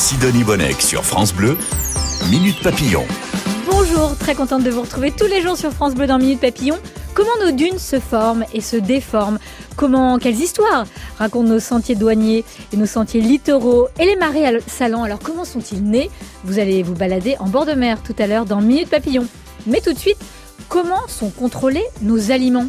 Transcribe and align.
Sidonie 0.00 0.44
Bonnec 0.44 0.80
sur 0.80 1.04
France 1.04 1.34
Bleu, 1.34 1.58
Minute 2.30 2.62
Papillon. 2.62 3.04
Bonjour, 3.70 4.16
très 4.16 4.34
contente 4.34 4.62
de 4.62 4.70
vous 4.70 4.80
retrouver 4.80 5.10
tous 5.10 5.26
les 5.26 5.42
jours 5.42 5.58
sur 5.58 5.72
France 5.72 5.94
Bleu 5.94 6.06
dans 6.06 6.18
Minute 6.18 6.40
Papillon. 6.40 6.78
Comment 7.12 7.36
nos 7.44 7.52
dunes 7.52 7.78
se 7.78 8.00
forment 8.00 8.46
et 8.54 8.62
se 8.62 8.76
déforment 8.76 9.38
Comment, 9.76 10.18
quelles 10.18 10.40
histoires 10.40 10.86
racontent 11.18 11.50
nos 11.50 11.60
sentiers 11.60 11.96
douaniers 11.96 12.46
et 12.72 12.78
nos 12.78 12.86
sentiers 12.86 13.20
littoraux 13.20 13.88
et 14.00 14.06
les 14.06 14.16
marais 14.16 14.60
salants 14.66 15.02
Alors 15.02 15.18
comment 15.18 15.44
sont-ils 15.44 15.84
nés 15.84 16.10
Vous 16.44 16.58
allez 16.58 16.82
vous 16.82 16.94
balader 16.94 17.36
en 17.38 17.48
bord 17.48 17.66
de 17.66 17.72
mer 17.74 18.02
tout 18.02 18.16
à 18.18 18.26
l'heure 18.26 18.46
dans 18.46 18.62
Minute 18.62 18.88
Papillon. 18.88 19.26
Mais 19.66 19.82
tout 19.82 19.92
de 19.92 19.98
suite, 19.98 20.18
comment 20.70 21.06
sont 21.08 21.28
contrôlés 21.28 21.84
nos 22.00 22.30
aliments 22.30 22.68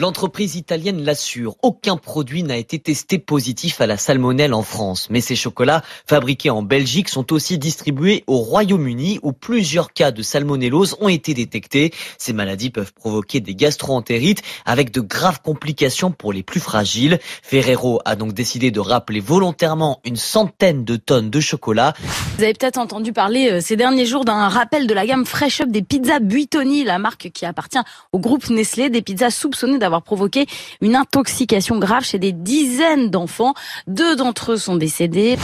L'entreprise 0.00 0.54
italienne 0.54 1.02
l'assure, 1.02 1.56
aucun 1.60 1.96
produit 1.96 2.44
n'a 2.44 2.56
été 2.56 2.78
testé 2.78 3.18
positif 3.18 3.80
à 3.80 3.88
la 3.88 3.96
salmonelle 3.96 4.54
en 4.54 4.62
France. 4.62 5.08
Mais 5.10 5.20
ces 5.20 5.34
chocolats 5.34 5.82
fabriqués 6.06 6.50
en 6.50 6.62
Belgique 6.62 7.08
sont 7.08 7.32
aussi 7.32 7.58
distribués 7.58 8.22
au 8.28 8.36
Royaume-Uni 8.36 9.18
où 9.24 9.32
plusieurs 9.32 9.92
cas 9.92 10.12
de 10.12 10.22
salmonellose 10.22 10.96
ont 11.00 11.08
été 11.08 11.34
détectés. 11.34 11.92
Ces 12.16 12.32
maladies 12.32 12.70
peuvent 12.70 12.92
provoquer 12.94 13.40
des 13.40 13.56
gastroentérites 13.56 14.42
avec 14.64 14.92
de 14.92 15.00
graves 15.00 15.40
complications 15.42 16.12
pour 16.12 16.32
les 16.32 16.44
plus 16.44 16.60
fragiles. 16.60 17.18
Ferrero 17.42 18.00
a 18.04 18.14
donc 18.14 18.34
décidé 18.34 18.70
de 18.70 18.78
rappeler 18.78 19.18
volontairement 19.18 19.98
une 20.04 20.14
centaine 20.14 20.84
de 20.84 20.94
tonnes 20.94 21.30
de 21.30 21.40
chocolat. 21.40 21.94
Vous 22.36 22.44
avez 22.44 22.54
peut-être 22.54 22.78
entendu 22.78 23.12
parler 23.12 23.50
euh, 23.50 23.60
ces 23.60 23.74
derniers 23.74 24.06
jours 24.06 24.24
d'un 24.24 24.48
rappel 24.48 24.86
de 24.86 24.94
la 24.94 25.04
gamme 25.04 25.26
Fresh 25.26 25.62
Up 25.62 25.70
des 25.70 25.82
pizzas 25.82 26.20
Buitoni, 26.20 26.84
la 26.84 27.00
marque 27.00 27.30
qui 27.34 27.44
appartient 27.44 27.80
au 28.12 28.20
groupe 28.20 28.48
Nestlé, 28.48 28.90
des 28.90 29.02
pizzas 29.02 29.32
soupçonnées 29.32 29.78
avoir 29.88 30.02
provoqué 30.02 30.46
une 30.80 30.94
intoxication 30.94 31.78
grave 31.78 32.04
chez 32.04 32.18
des 32.18 32.32
dizaines 32.32 33.10
d'enfants. 33.10 33.54
Deux 33.86 34.16
d'entre 34.16 34.52
eux 34.52 34.56
sont 34.56 34.76
décédés. 34.76 35.36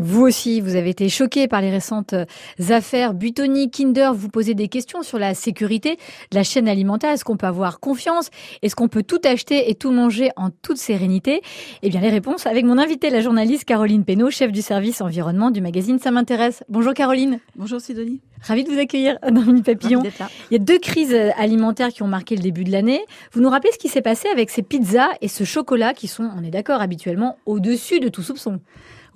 Vous 0.00 0.22
aussi, 0.22 0.60
vous 0.60 0.76
avez 0.76 0.90
été 0.90 1.08
choqué 1.08 1.48
par 1.48 1.60
les 1.60 1.70
récentes 1.70 2.12
euh, 2.12 2.24
affaires 2.68 3.14
Buitoni, 3.14 3.68
Kinder. 3.68 4.14
Vous 4.14 4.28
posez 4.28 4.54
des 4.54 4.68
questions 4.68 5.02
sur 5.02 5.18
la 5.18 5.34
sécurité 5.34 5.96
de 6.30 6.36
la 6.36 6.44
chaîne 6.44 6.68
alimentaire. 6.68 7.10
Est-ce 7.10 7.24
qu'on 7.24 7.36
peut 7.36 7.48
avoir 7.48 7.80
confiance? 7.80 8.30
Est-ce 8.62 8.76
qu'on 8.76 8.86
peut 8.86 9.02
tout 9.02 9.18
acheter 9.24 9.70
et 9.70 9.74
tout 9.74 9.90
manger 9.90 10.30
en 10.36 10.50
toute 10.50 10.76
sérénité? 10.76 11.42
Eh 11.82 11.88
bien, 11.88 12.00
les 12.00 12.10
réponses 12.10 12.46
avec 12.46 12.64
mon 12.64 12.78
invité, 12.78 13.10
la 13.10 13.20
journaliste 13.20 13.64
Caroline 13.64 14.04
Pénaud, 14.04 14.30
chef 14.30 14.52
du 14.52 14.62
service 14.62 15.00
environnement 15.00 15.50
du 15.50 15.60
magazine 15.60 15.98
Ça 15.98 16.12
m'intéresse. 16.12 16.62
Bonjour 16.68 16.94
Caroline. 16.94 17.40
Bonjour 17.56 17.80
Sidonie. 17.80 18.20
Ravi 18.42 18.62
de 18.62 18.70
vous 18.70 18.78
accueillir 18.78 19.18
dans 19.32 19.42
Mini 19.42 19.62
Papillon. 19.62 20.04
Il 20.50 20.52
y 20.52 20.56
a 20.56 20.62
deux 20.62 20.78
crises 20.78 21.16
alimentaires 21.36 21.88
qui 21.88 22.04
ont 22.04 22.08
marqué 22.08 22.36
le 22.36 22.42
début 22.42 22.62
de 22.62 22.70
l'année. 22.70 23.00
Vous 23.32 23.40
nous 23.40 23.50
rappelez 23.50 23.72
ce 23.72 23.78
qui 23.78 23.88
s'est 23.88 24.02
passé 24.02 24.28
avec 24.28 24.50
ces 24.50 24.62
pizzas 24.62 25.08
et 25.22 25.26
ce 25.28 25.42
chocolat 25.42 25.92
qui 25.92 26.06
sont, 26.06 26.30
on 26.38 26.44
est 26.44 26.50
d'accord, 26.50 26.80
habituellement 26.80 27.36
au-dessus 27.46 27.98
de 27.98 28.08
tout 28.08 28.22
soupçon? 28.22 28.60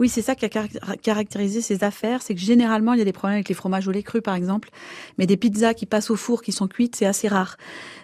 Oui, 0.03 0.09
c'est 0.09 0.21
ça 0.21 0.35
qui 0.35 0.45
a 0.45 0.49
caractérisé 1.01 1.61
ces 1.61 1.85
affaires, 1.85 2.23
c'est 2.23 2.35
que 2.35 2.41
généralement 2.41 2.93
il 2.93 2.99
y 2.99 3.03
a 3.03 3.05
des 3.05 3.13
problèmes 3.13 3.37
avec 3.37 3.49
les 3.49 3.55
fromages 3.55 3.87
au 3.87 3.93
lait 3.93 4.03
cru 4.03 4.21
par 4.21 4.35
exemple, 4.35 4.71
mais 5.17 5.27
des 5.27 5.37
pizzas 5.37 5.75
qui 5.75 5.87
passent 5.87 6.11
au 6.11 6.17
four, 6.17 6.43
qui 6.43 6.51
sont 6.51 6.67
cuites, 6.67 6.97
c'est 6.97 7.07
assez 7.07 7.29
rare. 7.29 7.57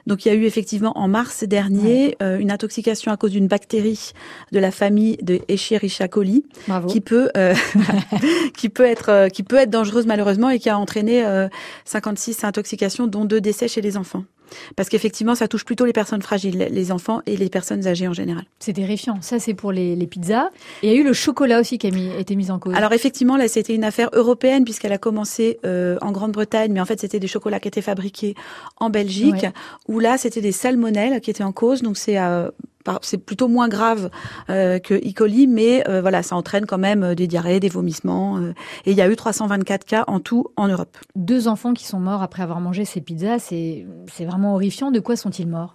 Donc 0.06 0.24
il 0.24 0.28
y 0.28 0.30
a 0.30 0.34
eu 0.36 0.44
effectivement 0.44 0.96
en 0.96 1.08
mars 1.08 1.42
dernier 1.42 2.16
euh, 2.22 2.38
une 2.38 2.52
intoxication 2.52 3.10
à 3.10 3.16
cause 3.16 3.32
d'une 3.32 3.48
bactérie 3.48 4.12
de 4.52 4.60
la 4.60 4.70
famille 4.70 5.16
de 5.22 5.40
Escherichia 5.48 6.06
coli, 6.06 6.44
qui 6.86 7.00
peut 7.00 7.30
euh, 7.36 7.52
qui 8.56 8.68
peut 8.68 8.86
être 8.86 9.08
euh, 9.08 9.28
qui 9.28 9.42
peut 9.42 9.56
être 9.56 9.70
dangereuse 9.70 10.06
malheureusement 10.06 10.50
et 10.50 10.60
qui 10.60 10.70
a 10.70 10.78
entraîné 10.78 11.24
56 11.84 12.44
intoxications, 12.44 13.08
dont 13.08 13.24
deux 13.24 13.40
décès 13.40 13.66
chez 13.66 13.80
les 13.80 13.96
enfants. 13.96 14.22
Parce 14.76 14.88
qu'effectivement, 14.88 15.34
ça 15.34 15.48
touche 15.48 15.64
plutôt 15.64 15.84
les 15.84 15.92
personnes 15.92 16.22
fragiles, 16.22 16.68
les 16.70 16.92
enfants 16.92 17.22
et 17.26 17.36
les 17.36 17.48
personnes 17.48 17.86
âgées 17.86 18.08
en 18.08 18.12
général. 18.12 18.44
C'est 18.58 18.74
terrifiant. 18.74 19.18
Ça, 19.20 19.38
c'est 19.38 19.54
pour 19.54 19.72
les, 19.72 19.96
pizzas. 20.06 20.50
Et 20.82 20.88
il 20.88 20.92
y 20.92 20.96
a 20.96 21.00
eu 21.00 21.04
le 21.04 21.12
chocolat 21.12 21.60
aussi 21.60 21.78
qui 21.78 21.86
a 21.86 22.18
été 22.18 22.34
mis 22.36 22.50
en 22.50 22.58
cause. 22.58 22.74
Alors 22.74 22.92
effectivement, 22.92 23.36
là, 23.36 23.48
c'était 23.48 23.74
une 23.74 23.84
affaire 23.84 24.08
européenne 24.12 24.64
puisqu'elle 24.64 24.92
a 24.92 24.98
commencé 24.98 25.58
euh, 25.66 25.98
en 26.00 26.12
Grande-Bretagne, 26.12 26.72
mais 26.72 26.80
en 26.80 26.86
fait, 26.86 27.00
c'était 27.00 27.20
des 27.20 27.26
chocolats 27.26 27.60
qui 27.60 27.68
étaient 27.68 27.82
fabriqués 27.82 28.34
en 28.78 28.90
Belgique, 28.90 29.46
où 29.86 29.98
là, 30.00 30.16
c'était 30.18 30.40
des 30.40 30.52
salmonelles 30.52 31.20
qui 31.20 31.30
étaient 31.30 31.44
en 31.44 31.52
cause. 31.52 31.82
Donc 31.82 31.96
c'est 31.96 32.18
euh, 32.18 32.50
c'est 33.02 33.18
plutôt 33.18 33.48
moins 33.48 33.68
grave 33.68 34.10
euh, 34.50 34.78
que 34.78 34.94
E. 34.94 35.12
coli, 35.14 35.46
mais 35.46 35.88
euh, 35.88 36.00
voilà, 36.00 36.22
ça 36.22 36.36
entraîne 36.36 36.66
quand 36.66 36.78
même 36.78 37.02
euh, 37.02 37.14
des 37.14 37.26
diarrhées, 37.26 37.60
des 37.60 37.68
vomissements. 37.68 38.38
et 38.84 38.90
il 38.90 38.96
y 38.96 39.00
a 39.00 39.08
eu 39.08 39.16
324 39.16 39.84
cas 39.84 40.04
en 40.06 40.20
tout 40.20 40.46
en 40.56 40.68
Europe. 40.68 40.96
Deux 41.16 41.48
enfants 41.48 41.74
qui 41.74 41.84
sont 41.84 42.00
morts 42.00 42.22
après 42.22 42.42
avoir 42.42 42.60
mangé 42.60 42.84
ces 42.84 43.00
pizzas, 43.00 43.38
c'est 43.38 43.84
vraiment 44.20 44.54
horrifiant. 44.54 44.90
De 44.90 45.00
quoi 45.00 45.16
sont-ils 45.16 45.48
morts? 45.48 45.74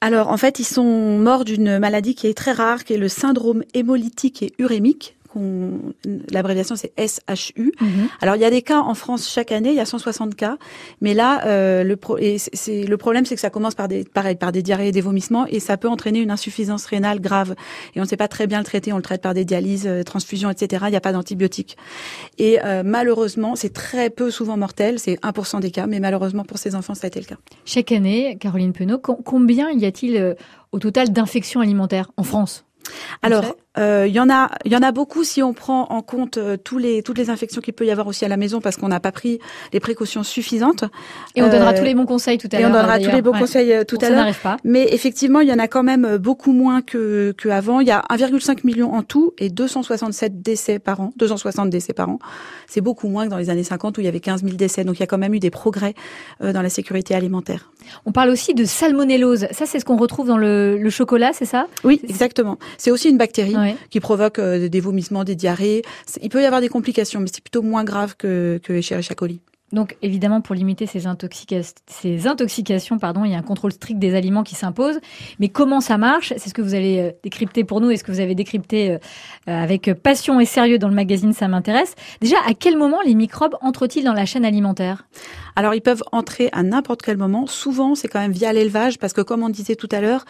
Alors 0.00 0.28
en 0.28 0.36
fait, 0.36 0.58
ils 0.58 0.64
sont 0.64 1.18
morts 1.18 1.44
d'une 1.44 1.78
maladie 1.78 2.14
qui 2.14 2.26
est 2.26 2.36
très 2.36 2.52
rare, 2.52 2.84
qui 2.84 2.94
est 2.94 2.98
le 2.98 3.08
syndrome 3.08 3.62
hémolytique 3.72 4.42
et 4.42 4.52
urémique 4.58 5.16
l'abréviation 6.30 6.76
c'est 6.76 6.92
SHU. 6.98 7.72
Mhm. 7.80 8.08
Alors 8.20 8.36
il 8.36 8.42
y 8.42 8.44
a 8.44 8.50
des 8.50 8.62
cas 8.62 8.80
en 8.80 8.94
France 8.94 9.28
chaque 9.28 9.52
année, 9.52 9.70
il 9.70 9.76
y 9.76 9.80
a 9.80 9.86
160 9.86 10.34
cas, 10.34 10.58
mais 11.00 11.14
là 11.14 11.46
euh, 11.46 11.84
le, 11.84 11.96
pro 11.96 12.18
et 12.18 12.38
c'est, 12.38 12.84
le 12.84 12.96
problème 12.96 13.24
c'est 13.26 13.34
que 13.34 13.40
ça 13.40 13.50
commence 13.50 13.74
par 13.74 13.88
des 13.88 14.04
pareil 14.04 14.36
par 14.36 14.52
des 14.52 14.62
diarrhées 14.62 14.88
et 14.88 14.92
des 14.92 15.00
vomissements 15.00 15.46
et 15.46 15.60
ça 15.60 15.76
peut 15.76 15.88
entraîner 15.88 16.20
une 16.20 16.30
insuffisance 16.30 16.86
rénale 16.86 17.20
grave 17.20 17.54
et 17.94 18.00
on 18.00 18.02
ne 18.02 18.08
sait 18.08 18.16
pas 18.16 18.28
très 18.28 18.46
bien 18.46 18.58
le 18.58 18.64
traiter, 18.64 18.92
on 18.92 18.96
le 18.96 19.02
traite 19.02 19.22
par 19.22 19.34
des 19.34 19.44
dialyses, 19.44 19.86
euh, 19.86 20.02
transfusions, 20.02 20.50
etc. 20.50 20.84
Il 20.88 20.90
n'y 20.90 20.96
a 20.96 21.00
pas 21.00 21.12
d'antibiotiques 21.12 21.76
et 22.38 22.58
euh, 22.64 22.82
malheureusement 22.84 23.56
c'est 23.56 23.72
très 23.72 24.10
peu 24.10 24.30
souvent 24.30 24.56
mortel, 24.56 24.98
c'est 24.98 25.14
1% 25.22 25.60
des 25.60 25.70
cas, 25.70 25.86
mais 25.86 26.00
malheureusement 26.00 26.44
pour 26.44 26.58
ces 26.58 26.74
enfants 26.74 26.94
ça 26.94 27.06
a 27.06 27.08
été 27.08 27.20
le 27.20 27.26
cas. 27.26 27.36
Chaque 27.64 27.92
année, 27.92 28.36
Caroline 28.40 28.72
Penaud, 28.72 28.98
combien 28.98 29.70
y 29.70 29.86
a-t-il 29.86 30.16
euh, 30.16 30.34
au 30.72 30.78
total 30.78 31.12
d'infections 31.12 31.60
alimentaires 31.60 32.10
en 32.16 32.22
France? 32.22 32.64
Alors, 33.22 33.56
euh, 33.78 34.04
il 34.06 34.12
y 34.12 34.20
en 34.20 34.28
a, 34.28 34.50
il 34.64 34.72
y 34.72 34.76
en 34.76 34.82
a 34.82 34.92
beaucoup 34.92 35.24
si 35.24 35.42
on 35.42 35.54
prend 35.54 35.86
en 35.90 36.02
compte 36.02 36.36
euh, 36.36 36.56
tous 36.62 36.76
les 36.76 37.02
toutes 37.02 37.16
les 37.16 37.30
infections 37.30 37.62
qu'il 37.62 37.72
peut 37.72 37.86
y 37.86 37.90
avoir 37.90 38.06
aussi 38.06 38.24
à 38.24 38.28
la 38.28 38.36
maison 38.36 38.60
parce 38.60 38.76
qu'on 38.76 38.88
n'a 38.88 39.00
pas 39.00 39.12
pris 39.12 39.38
les 39.72 39.80
précautions 39.80 40.22
suffisantes. 40.22 40.84
Et 41.34 41.42
on 41.42 41.48
donnera 41.48 41.72
euh, 41.72 41.78
tous 41.78 41.84
les 41.84 41.94
bons 41.94 42.04
conseils 42.04 42.36
tout 42.36 42.48
à 42.52 42.58
l'heure. 42.58 42.68
Et 42.68 42.72
on 42.72 42.74
donnera 42.74 42.98
tous 42.98 43.10
les 43.10 43.22
bons 43.22 43.32
conseils 43.32 43.84
tout 43.86 43.98
à 44.02 44.10
l'heure. 44.10 44.26
Mais 44.64 44.88
effectivement, 44.92 45.40
il 45.40 45.48
y 45.48 45.52
en 45.52 45.58
a 45.58 45.68
quand 45.68 45.82
même 45.82 46.18
beaucoup 46.18 46.52
moins 46.52 46.82
que 46.82 47.34
qu'avant. 47.42 47.80
Il 47.80 47.86
y 47.86 47.92
a 47.92 48.04
1,5 48.10 48.58
million 48.64 48.92
en 48.92 49.02
tout 49.02 49.32
et 49.38 49.48
267 49.48 50.42
décès 50.42 50.78
par 50.78 51.00
an, 51.00 51.12
260 51.16 51.70
décès 51.70 51.92
par 51.94 52.10
an. 52.10 52.18
C'est 52.66 52.82
beaucoup 52.82 53.08
moins 53.08 53.24
que 53.24 53.30
dans 53.30 53.38
les 53.38 53.50
années 53.50 53.64
50 53.64 53.96
où 53.96 54.00
il 54.00 54.04
y 54.04 54.08
avait 54.08 54.20
15 54.20 54.42
000 54.42 54.56
décès. 54.56 54.84
Donc 54.84 54.96
il 54.96 55.00
y 55.00 55.04
a 55.04 55.06
quand 55.06 55.18
même 55.18 55.34
eu 55.34 55.40
des 55.40 55.50
progrès 55.50 55.94
dans 56.40 56.62
la 56.62 56.68
sécurité 56.68 57.14
alimentaire. 57.14 57.70
On 58.04 58.12
parle 58.12 58.30
aussi 58.30 58.54
de 58.54 58.64
salmonellose. 58.64 59.46
Ça, 59.52 59.66
c'est 59.66 59.80
ce 59.80 59.84
qu'on 59.84 59.96
retrouve 59.96 60.26
dans 60.26 60.38
le, 60.38 60.76
le 60.78 60.90
chocolat, 60.90 61.32
c'est 61.32 61.44
ça? 61.44 61.66
Oui, 61.84 62.00
exactement. 62.08 62.58
C'est 62.78 62.90
aussi 62.90 63.08
une 63.08 63.18
bactérie 63.18 63.54
qui 63.90 64.00
provoque 64.00 64.38
euh, 64.38 64.68
des 64.68 64.80
vomissements, 64.80 65.24
des 65.24 65.34
diarrhées. 65.34 65.82
Il 66.22 66.28
peut 66.28 66.42
y 66.42 66.46
avoir 66.46 66.60
des 66.60 66.68
complications, 66.68 67.20
mais 67.20 67.28
c'est 67.32 67.42
plutôt 67.42 67.62
moins 67.62 67.84
grave 67.84 68.16
que, 68.16 68.60
que 68.62 68.72
Escherichia 68.72 69.14
coli. 69.14 69.40
Donc 69.72 69.96
évidemment, 70.02 70.40
pour 70.40 70.54
limiter 70.54 70.86
ces, 70.86 71.02
ces 71.86 72.26
intoxications, 72.26 72.98
pardon, 72.98 73.24
il 73.24 73.32
y 73.32 73.34
a 73.34 73.38
un 73.38 73.42
contrôle 73.42 73.72
strict 73.72 73.98
des 73.98 74.14
aliments 74.14 74.42
qui 74.42 74.54
s'impose. 74.54 74.98
Mais 75.38 75.48
comment 75.48 75.80
ça 75.80 75.98
marche? 75.98 76.32
C'est 76.36 76.48
ce 76.48 76.54
que 76.54 76.62
vous 76.62 76.74
allez 76.74 76.98
euh, 76.98 77.12
décrypter 77.22 77.64
pour 77.64 77.80
nous 77.80 77.90
et 77.90 77.96
ce 77.96 78.04
que 78.04 78.12
vous 78.12 78.20
avez 78.20 78.34
décrypté 78.34 78.92
euh, 78.92 78.98
avec 79.46 79.92
passion 79.94 80.40
et 80.40 80.44
sérieux 80.44 80.78
dans 80.78 80.88
le 80.88 80.94
magazine 80.94 81.32
Ça 81.32 81.48
m'intéresse. 81.48 81.94
Déjà, 82.20 82.36
à 82.46 82.54
quel 82.54 82.76
moment 82.76 82.98
les 83.04 83.14
microbes 83.14 83.56
entrent-ils 83.60 84.04
dans 84.04 84.12
la 84.12 84.26
chaîne 84.26 84.44
alimentaire? 84.44 85.04
Alors 85.56 85.74
ils 85.74 85.80
peuvent 85.80 86.02
entrer 86.12 86.48
à 86.52 86.62
n'importe 86.62 87.02
quel 87.02 87.16
moment. 87.16 87.46
Souvent, 87.46 87.94
c'est 87.94 88.08
quand 88.08 88.20
même 88.20 88.32
via 88.32 88.52
l'élevage, 88.52 88.98
parce 88.98 89.12
que 89.12 89.20
comme 89.20 89.42
on 89.42 89.48
disait 89.48 89.76
tout 89.76 89.88
à 89.90 90.00
l'heure, 90.00 90.24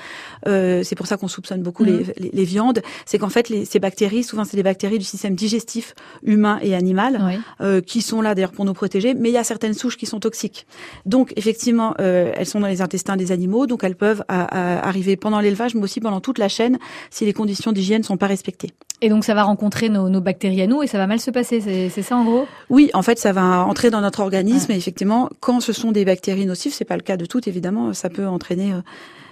euh, 0.47 0.83
c'est 0.83 0.97
pour 0.97 1.07
ça 1.07 1.17
qu'on 1.17 1.29
soupçonne 1.29 1.63
beaucoup 1.63 1.85
les, 1.85 2.07
les, 2.19 2.45
viandes. 2.45 2.83
C'est 3.07 3.19
qu'en 3.19 3.29
fait, 3.29 3.49
les, 3.49 3.65
ces 3.65 3.79
bactéries, 3.79 4.25
souvent, 4.25 4.45
c'est 4.45 4.57
des 4.57 4.63
bactéries 4.63 4.99
du 4.99 5.05
système 5.05 5.35
digestif 5.35 5.95
humain 6.23 6.59
et 6.63 6.75
animal, 6.75 7.41
euh, 7.61 7.81
qui 7.81 8.03
sont 8.03 8.21
là 8.21 8.35
d'ailleurs 8.35 8.53
pour 8.53 8.65
nous 8.65 8.75
protéger. 8.75 9.15
Mais 9.15 9.31
il 9.33 9.35
y 9.35 9.39
a 9.39 9.45
certaines 9.45 9.75
souches 9.75 9.97
qui 9.97 10.07
sont 10.07 10.21
toxiques. 10.21 10.67
Donc, 11.07 11.33
effectivement, 11.37 11.95
euh, 12.01 12.33
elles 12.37 12.47
sont 12.47 12.61
dans 12.61 12.67
les 12.67 12.83
intestins 12.83 13.17
des 13.17 13.33
animaux, 13.33 13.67
donc 13.67 13.85
elles 13.85 13.97
peuvent 13.97 14.25
arriver 14.29 15.17
pendant 15.17 15.41
l'élevage, 15.41 15.75
mais 15.75 15.83
aussi 15.83 16.01
pendant 16.01 16.21
toute 16.21 16.39
la 16.39 16.49
chaîne, 16.49 16.79
si 17.11 17.25
les 17.25 17.33
conditions 17.33 17.73
d'hygiène 17.73 18.03
sont 18.03 18.17
pas 18.17 18.27
respectées. 18.27 18.71
Et 19.03 19.09
donc 19.09 19.25
ça 19.25 19.35
va 19.35 19.43
rencontrer 19.43 19.89
nos, 19.89 20.09
nos, 20.09 20.21
bactéries 20.21 20.63
à 20.63 20.69
nous 20.69 20.83
et 20.83 20.87
ça 20.87 20.97
va 20.97 21.09
mal 21.09 21.19
se 21.19 21.33
passer, 21.33 21.61
c'est 21.61 22.03
ça 22.03 22.17
en 22.17 22.25
gros? 22.25 22.47
Oui, 22.71 22.89
en 22.95 23.03
fait 23.03 23.19
ça 23.19 23.33
va 23.33 23.65
entrer 23.65 23.91
dans 23.91 24.01
notre 24.01 24.21
organisme 24.21 24.71
et 24.71 24.77
effectivement 24.77 25.29
quand 25.41 25.59
ce 25.59 25.73
sont 25.73 25.91
des 25.91 26.05
bactéries 26.05 26.47
nocives, 26.47 26.73
c'est 26.73 26.85
pas 26.85 26.97
le 26.97 27.03
cas 27.03 27.17
de 27.17 27.27
toutes 27.27 27.49
évidemment, 27.49 27.93
ça 27.95 28.09
peut 28.11 28.29
entraîner. 28.29 28.73
Euh, 28.73 28.81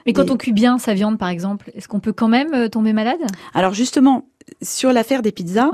Mais 0.06 0.12
quand 0.12 0.30
on 0.32 0.36
cuit 0.36 0.52
bien 0.52 0.78
sa 0.78 0.92
viande 0.92 1.18
par 1.18 1.28
exemple, 1.28 1.70
est-ce 1.76 1.86
qu'on 1.86 2.00
peut 2.00 2.12
quand 2.12 2.26
même 2.26 2.52
euh, 2.52 2.68
tomber 2.68 2.92
malade? 2.92 3.20
Alors 3.54 3.72
justement, 3.72 4.26
sur 4.60 4.92
l'affaire 4.92 5.22
des 5.22 5.32
pizzas. 5.32 5.70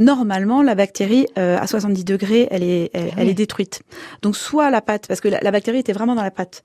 Normalement, 0.00 0.62
la 0.62 0.74
bactérie 0.74 1.26
euh, 1.38 1.56
à 1.58 1.68
70 1.68 2.04
degrés, 2.04 2.48
elle 2.50 2.64
est, 2.64 2.90
elle, 2.94 3.28
est 3.28 3.34
détruite. 3.34 3.82
Donc 4.22 4.36
soit 4.36 4.70
la 4.70 4.80
pâte, 4.80 5.06
parce 5.06 5.20
que 5.20 5.28
la, 5.28 5.38
la 5.40 5.52
bactérie 5.52 5.78
était 5.78 5.92
vraiment 5.92 6.16
dans 6.16 6.24
la 6.24 6.32
pâte. 6.32 6.64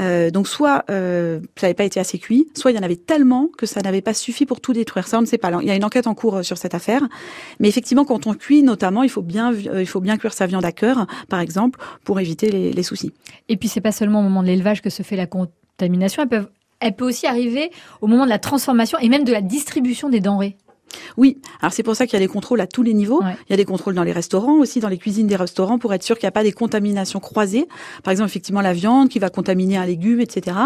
Euh, 0.00 0.30
donc 0.30 0.48
soit 0.48 0.84
euh, 0.90 1.40
ça 1.56 1.66
n'avait 1.66 1.74
pas 1.74 1.84
été 1.84 2.00
assez 2.00 2.18
cuit, 2.18 2.48
soit 2.54 2.72
il 2.72 2.76
y 2.76 2.78
en 2.78 2.82
avait 2.82 2.96
tellement 2.96 3.48
que 3.56 3.66
ça 3.66 3.80
n'avait 3.80 4.00
pas 4.00 4.14
suffi 4.14 4.46
pour 4.46 4.60
tout 4.60 4.72
détruire. 4.72 5.06
Ça, 5.06 5.18
on 5.18 5.20
ne 5.20 5.26
sait 5.26 5.38
pas. 5.38 5.50
il 5.60 5.68
y 5.68 5.70
a 5.70 5.76
une 5.76 5.84
enquête 5.84 6.06
en 6.06 6.14
cours 6.14 6.44
sur 6.44 6.58
cette 6.58 6.74
affaire, 6.74 7.02
mais 7.60 7.68
effectivement, 7.68 8.04
quand 8.04 8.26
on 8.26 8.34
cuit, 8.34 8.62
notamment, 8.62 9.02
il 9.02 9.10
faut 9.10 9.22
bien, 9.22 9.52
euh, 9.52 9.80
il 9.80 9.86
faut 9.86 10.00
bien 10.00 10.16
cuire 10.16 10.32
sa 10.32 10.46
viande 10.46 10.64
à 10.64 10.72
cœur, 10.72 11.06
par 11.28 11.40
exemple, 11.40 11.78
pour 12.04 12.18
éviter 12.20 12.50
les, 12.50 12.72
les 12.72 12.82
soucis. 12.82 13.12
Et 13.48 13.56
puis 13.56 13.68
c'est 13.68 13.80
pas 13.80 13.92
seulement 13.92 14.20
au 14.20 14.24
moment 14.24 14.42
de 14.42 14.48
l'élevage 14.48 14.82
que 14.82 14.90
se 14.90 15.02
fait 15.02 15.16
la 15.16 15.26
contamination. 15.26 16.22
Elle 16.22 16.28
peut, 16.28 16.46
elle 16.80 16.96
peut 16.96 17.06
aussi 17.06 17.26
arriver 17.26 17.70
au 18.00 18.06
moment 18.06 18.24
de 18.24 18.30
la 18.30 18.38
transformation 18.38 18.98
et 18.98 19.08
même 19.08 19.24
de 19.24 19.32
la 19.32 19.42
distribution 19.42 20.08
des 20.08 20.20
denrées. 20.20 20.56
Oui, 21.16 21.38
alors 21.60 21.72
c'est 21.72 21.82
pour 21.82 21.96
ça 21.96 22.06
qu'il 22.06 22.18
y 22.18 22.22
a 22.22 22.26
des 22.26 22.32
contrôles 22.32 22.60
à 22.60 22.66
tous 22.66 22.82
les 22.82 22.94
niveaux. 22.94 23.22
Il 23.22 23.50
y 23.50 23.54
a 23.54 23.56
des 23.56 23.64
contrôles 23.64 23.94
dans 23.94 24.02
les 24.02 24.12
restaurants 24.12 24.58
aussi, 24.58 24.80
dans 24.80 24.88
les 24.88 24.98
cuisines 24.98 25.26
des 25.26 25.36
restaurants, 25.36 25.78
pour 25.78 25.92
être 25.94 26.02
sûr 26.02 26.18
qu'il 26.18 26.26
n'y 26.26 26.28
a 26.28 26.32
pas 26.32 26.42
des 26.42 26.52
contaminations 26.52 27.20
croisées. 27.20 27.66
Par 28.02 28.12
exemple, 28.12 28.28
effectivement, 28.28 28.60
la 28.60 28.72
viande 28.72 29.08
qui 29.08 29.18
va 29.18 29.30
contaminer 29.30 29.76
un 29.76 29.86
légume, 29.86 30.20
etc. 30.20 30.56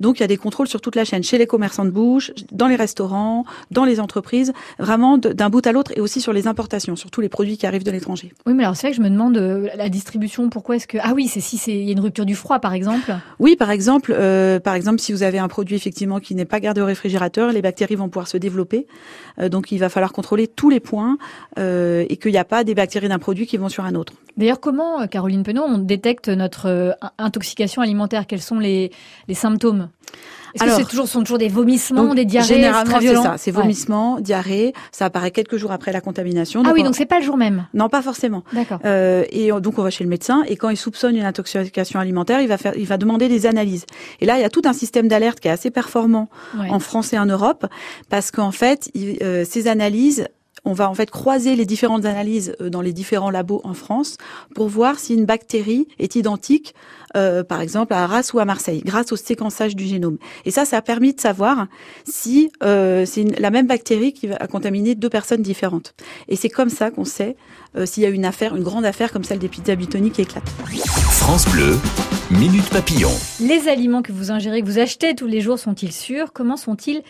Donc, 0.00 0.18
il 0.18 0.22
y 0.22 0.24
a 0.24 0.28
des 0.28 0.36
contrôles 0.36 0.68
sur 0.68 0.80
toute 0.80 0.96
la 0.96 1.04
chaîne, 1.04 1.22
chez 1.22 1.38
les 1.38 1.46
commerçants 1.46 1.84
de 1.84 1.90
bouche, 1.90 2.32
dans 2.50 2.66
les 2.66 2.76
restaurants, 2.76 3.44
dans 3.70 3.84
les 3.84 4.00
entreprises, 4.00 4.52
vraiment 4.78 5.18
d'un 5.18 5.50
bout 5.50 5.66
à 5.66 5.72
l'autre, 5.72 5.92
et 5.96 6.00
aussi 6.00 6.20
sur 6.20 6.32
les 6.32 6.46
importations, 6.46 6.96
sur 6.96 7.10
tous 7.10 7.20
les 7.20 7.28
produits 7.28 7.56
qui 7.56 7.66
arrivent 7.66 7.84
de 7.84 7.90
l'étranger. 7.90 8.32
Oui, 8.46 8.54
mais 8.54 8.64
alors 8.64 8.76
c'est 8.76 8.88
vrai 8.88 8.90
que 8.90 8.96
je 8.96 9.02
me 9.02 9.10
demande 9.10 9.36
euh, 9.36 9.68
la 9.76 9.88
distribution. 9.88 10.48
Pourquoi 10.50 10.76
est-ce 10.76 10.86
que 10.86 10.98
ah 11.00 11.12
oui, 11.14 11.28
c'est 11.28 11.40
si 11.40 11.58
c'est 11.58 11.72
il 11.72 11.84
y 11.84 11.88
a 11.88 11.92
une 11.92 12.00
rupture 12.00 12.26
du 12.26 12.34
froid, 12.34 12.58
par 12.58 12.74
exemple. 12.74 13.14
Oui, 13.38 13.56
par 13.56 13.70
exemple, 13.70 14.14
euh, 14.16 14.60
par 14.60 14.74
exemple, 14.74 15.00
si 15.00 15.12
vous 15.12 15.22
avez 15.22 15.38
un 15.38 15.48
produit 15.48 15.76
effectivement 15.76 16.20
qui 16.20 16.34
n'est 16.34 16.44
pas 16.44 16.60
gardé 16.60 16.80
au 16.80 16.86
réfrigérateur, 16.86 17.52
les 17.52 17.62
bactéries 17.62 17.94
vont 17.94 18.08
pouvoir 18.08 18.28
se 18.28 18.36
développer. 18.36 18.86
Euh, 19.40 19.48
donc, 19.48 19.71
il 19.72 19.78
va 19.78 19.88
falloir 19.88 20.12
contrôler 20.12 20.46
tous 20.46 20.70
les 20.70 20.80
points 20.80 21.18
euh, 21.58 22.04
et 22.08 22.16
qu'il 22.16 22.30
n'y 22.30 22.38
a 22.38 22.44
pas 22.44 22.62
des 22.62 22.74
bactéries 22.74 23.08
d'un 23.08 23.18
produit 23.18 23.46
qui 23.46 23.56
vont 23.56 23.68
sur 23.68 23.84
un 23.84 23.94
autre. 23.94 24.12
D'ailleurs, 24.36 24.60
comment, 24.60 25.06
Caroline 25.08 25.42
Penaud, 25.42 25.64
on 25.64 25.78
détecte 25.78 26.28
notre 26.28 26.96
intoxication 27.18 27.82
alimentaire? 27.82 28.26
Quels 28.26 28.40
sont 28.40 28.58
les 28.58 28.90
symptômes? 29.32 29.88
Est-ce 30.54 30.64
que 30.64 30.70
c'est 30.70 30.84
toujours, 30.84 31.08
sont 31.08 31.20
toujours 31.20 31.38
des 31.38 31.48
vomissements, 31.48 32.14
des 32.14 32.24
diarrhées 32.24 32.54
Généralement, 32.54 32.98
c'est 33.00 33.14
ça. 33.14 33.34
C'est 33.38 33.50
vomissements, 33.50 34.20
diarrhées. 34.20 34.72
Ça 34.90 35.06
apparaît 35.06 35.30
quelques 35.30 35.56
jours 35.56 35.72
après 35.72 35.92
la 35.92 36.00
contamination. 36.00 36.62
ah 36.64 36.72
oui, 36.72 36.82
donc 36.82 36.94
c'est 36.94 37.06
pas 37.06 37.18
le 37.18 37.24
jour 37.24 37.36
même. 37.36 37.66
Non, 37.74 37.88
pas 37.88 38.02
forcément. 38.02 38.44
D'accord. 38.52 38.78
Euh, 38.84 39.24
et 39.30 39.50
donc 39.60 39.78
on 39.78 39.82
va 39.82 39.90
chez 39.90 40.04
le 40.04 40.10
médecin 40.10 40.42
et 40.46 40.56
quand 40.56 40.68
il 40.68 40.76
soupçonne 40.76 41.16
une 41.16 41.24
intoxication 41.24 42.00
alimentaire, 42.00 42.40
il 42.40 42.48
va 42.48 42.58
faire, 42.58 42.72
il 42.76 42.86
va 42.86 42.96
demander 42.96 43.28
des 43.28 43.46
analyses. 43.46 43.86
Et 44.20 44.26
là, 44.26 44.38
il 44.38 44.42
y 44.42 44.44
a 44.44 44.50
tout 44.50 44.62
un 44.64 44.72
système 44.72 45.08
d'alerte 45.08 45.40
qui 45.40 45.48
est 45.48 45.52
assez 45.52 45.70
performant 45.70 46.28
en 46.58 46.78
France 46.78 47.12
et 47.12 47.18
en 47.18 47.26
Europe 47.26 47.66
parce 48.08 48.30
qu'en 48.30 48.52
fait, 48.52 48.90
euh, 48.96 49.44
ces 49.48 49.68
analyses 49.68 50.26
on 50.64 50.72
va 50.72 50.88
en 50.88 50.94
fait 50.94 51.10
croiser 51.10 51.56
les 51.56 51.66
différentes 51.66 52.04
analyses 52.04 52.54
euh, 52.60 52.70
dans 52.70 52.80
les 52.80 52.92
différents 52.92 53.30
labos 53.30 53.60
en 53.64 53.74
France 53.74 54.16
pour 54.54 54.68
voir 54.68 54.98
si 54.98 55.14
une 55.14 55.24
bactérie 55.24 55.88
est 55.98 56.14
identique, 56.14 56.74
euh, 57.16 57.42
par 57.42 57.60
exemple 57.60 57.92
à 57.92 58.04
Arras 58.04 58.30
ou 58.32 58.38
à 58.38 58.44
Marseille, 58.44 58.82
grâce 58.84 59.12
au 59.12 59.16
séquençage 59.16 59.74
du 59.74 59.84
génome. 59.84 60.18
Et 60.44 60.50
ça, 60.50 60.64
ça 60.64 60.78
a 60.78 60.82
permis 60.82 61.14
de 61.14 61.20
savoir 61.20 61.66
si 62.04 62.50
euh, 62.62 63.04
c'est 63.06 63.24
la 63.40 63.50
même 63.50 63.66
bactérie 63.66 64.12
qui 64.12 64.28
va 64.28 64.36
contaminer 64.46 64.94
deux 64.94 65.10
personnes 65.10 65.42
différentes. 65.42 65.94
Et 66.28 66.36
c'est 66.36 66.48
comme 66.48 66.70
ça 66.70 66.90
qu'on 66.90 67.04
sait 67.04 67.36
s'il 67.86 68.02
y 68.02 68.06
a 68.06 68.10
une 68.10 68.26
affaire, 68.26 68.54
une 68.54 68.62
grande 68.62 68.84
affaire 68.84 69.10
comme 69.12 69.24
celle 69.24 69.38
des 69.38 69.48
pizzas 69.48 69.76
Butoni 69.76 70.10
qui 70.10 70.20
éclate. 70.20 70.46
France 71.08 71.46
Bleu, 71.48 71.78
Minute 72.30 72.68
Papillon. 72.68 73.10
Les 73.40 73.66
aliments 73.68 74.02
que 74.02 74.12
vous 74.12 74.30
ingérez, 74.30 74.60
que 74.60 74.66
vous 74.66 74.78
achetez 74.78 75.14
tous 75.14 75.26
les 75.26 75.40
jours, 75.40 75.58
sont-ils 75.58 75.92
sûrs? 75.92 76.34
Comment 76.34 76.58
sont-ils 76.58 77.02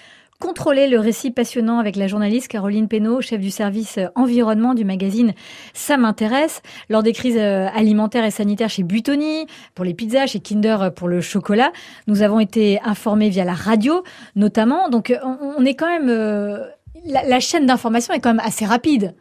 contrôler 0.42 0.88
le 0.88 0.98
récit 0.98 1.30
passionnant 1.30 1.78
avec 1.78 1.94
la 1.94 2.08
journaliste 2.08 2.48
Caroline 2.48 2.88
Pénaud, 2.88 3.20
chef 3.20 3.40
du 3.40 3.52
service 3.52 3.98
euh, 3.98 4.08
environnement 4.16 4.74
du 4.74 4.84
magazine 4.84 5.34
Ça 5.72 5.96
m'intéresse. 5.96 6.62
Lors 6.90 7.04
des 7.04 7.12
crises 7.12 7.38
euh, 7.38 7.68
alimentaires 7.72 8.24
et 8.24 8.32
sanitaires 8.32 8.68
chez 8.68 8.82
Butoni, 8.82 9.46
pour 9.76 9.84
les 9.84 9.94
pizzas, 9.94 10.26
chez 10.26 10.40
Kinder 10.40 10.82
euh, 10.82 10.90
pour 10.90 11.06
le 11.06 11.20
chocolat, 11.20 11.70
nous 12.08 12.22
avons 12.22 12.40
été 12.40 12.80
informés 12.82 13.28
via 13.28 13.44
la 13.44 13.54
radio 13.54 14.02
notamment. 14.34 14.88
Donc 14.88 15.16
on 15.22 15.64
est 15.64 15.74
quand 15.74 15.86
même... 15.86 16.10
la 17.04 17.40
chaîne 17.40 17.66
d'information 17.66 18.12
est 18.12 18.18
quand 18.18 18.34
même 18.34 18.44
assez 18.44 18.64
rapide. 18.64 19.14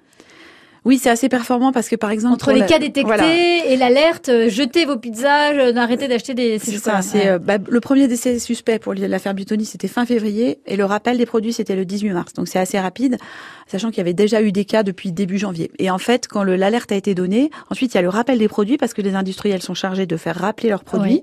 Oui, 0.83 0.97
c'est 0.97 1.11
assez 1.11 1.29
performant 1.29 1.71
parce 1.71 1.89
que 1.89 1.95
par 1.95 2.09
exemple 2.09 2.33
entre 2.33 2.51
les 2.53 2.65
cas 2.65 2.79
détectés 2.79 3.71
et 3.71 3.77
l'alerte, 3.77 4.29
euh, 4.29 4.49
jetez 4.49 4.85
vos 4.85 4.97
pizzas, 4.97 5.53
euh, 5.53 5.75
arrêtez 5.75 6.07
d'acheter 6.07 6.33
des. 6.33 6.57
C'est 6.57 6.79
ça. 6.79 7.03
C'est 7.03 7.27
euh, 7.27 7.37
bah, 7.37 7.59
le 7.69 7.79
premier 7.79 8.07
décès 8.07 8.39
suspect 8.39 8.79
pour 8.79 8.95
l'affaire 8.95 9.35
Butoni, 9.35 9.65
c'était 9.65 9.87
fin 9.87 10.07
février 10.07 10.57
et 10.65 10.75
le 10.75 10.85
rappel 10.85 11.19
des 11.19 11.27
produits 11.27 11.53
c'était 11.53 11.75
le 11.75 11.85
18 11.85 12.09
mars. 12.13 12.33
Donc 12.33 12.47
c'est 12.47 12.57
assez 12.57 12.79
rapide, 12.79 13.17
sachant 13.67 13.89
qu'il 13.89 13.99
y 13.99 14.01
avait 14.01 14.15
déjà 14.15 14.41
eu 14.41 14.51
des 14.51 14.65
cas 14.65 14.81
depuis 14.81 15.11
début 15.11 15.37
janvier. 15.37 15.69
Et 15.77 15.91
en 15.91 15.99
fait, 15.99 16.27
quand 16.27 16.43
l'alerte 16.43 16.91
a 16.91 16.95
été 16.95 17.13
donnée, 17.13 17.51
ensuite 17.69 17.93
il 17.93 17.97
y 17.97 17.99
a 17.99 18.01
le 18.01 18.09
rappel 18.09 18.39
des 18.39 18.47
produits 18.47 18.77
parce 18.77 18.95
que 18.95 19.03
les 19.03 19.13
industriels 19.13 19.61
sont 19.61 19.75
chargés 19.75 20.07
de 20.07 20.17
faire 20.17 20.35
rappeler 20.35 20.69
leurs 20.69 20.83
produits. 20.83 21.21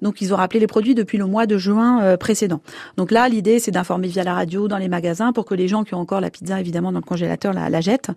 Donc 0.00 0.20
ils 0.20 0.32
ont 0.32 0.36
rappelé 0.36 0.60
les 0.60 0.68
produits 0.68 0.94
depuis 0.94 1.18
le 1.18 1.26
mois 1.26 1.46
de 1.46 1.58
juin 1.58 2.16
précédent. 2.18 2.60
Donc 2.96 3.10
là, 3.10 3.28
l'idée 3.28 3.58
c'est 3.58 3.72
d'informer 3.72 4.06
via 4.06 4.22
la 4.22 4.34
radio, 4.34 4.68
dans 4.68 4.78
les 4.78 4.88
magasins, 4.88 5.32
pour 5.32 5.44
que 5.44 5.54
les 5.54 5.66
gens 5.66 5.82
qui 5.82 5.94
ont 5.94 6.00
encore 6.00 6.20
la 6.20 6.30
pizza 6.30 6.60
évidemment 6.60 6.92
dans 6.92 7.00
le 7.00 7.04
congélateur 7.04 7.52
la, 7.52 7.68
la 7.68 7.80
jettent. 7.80 8.10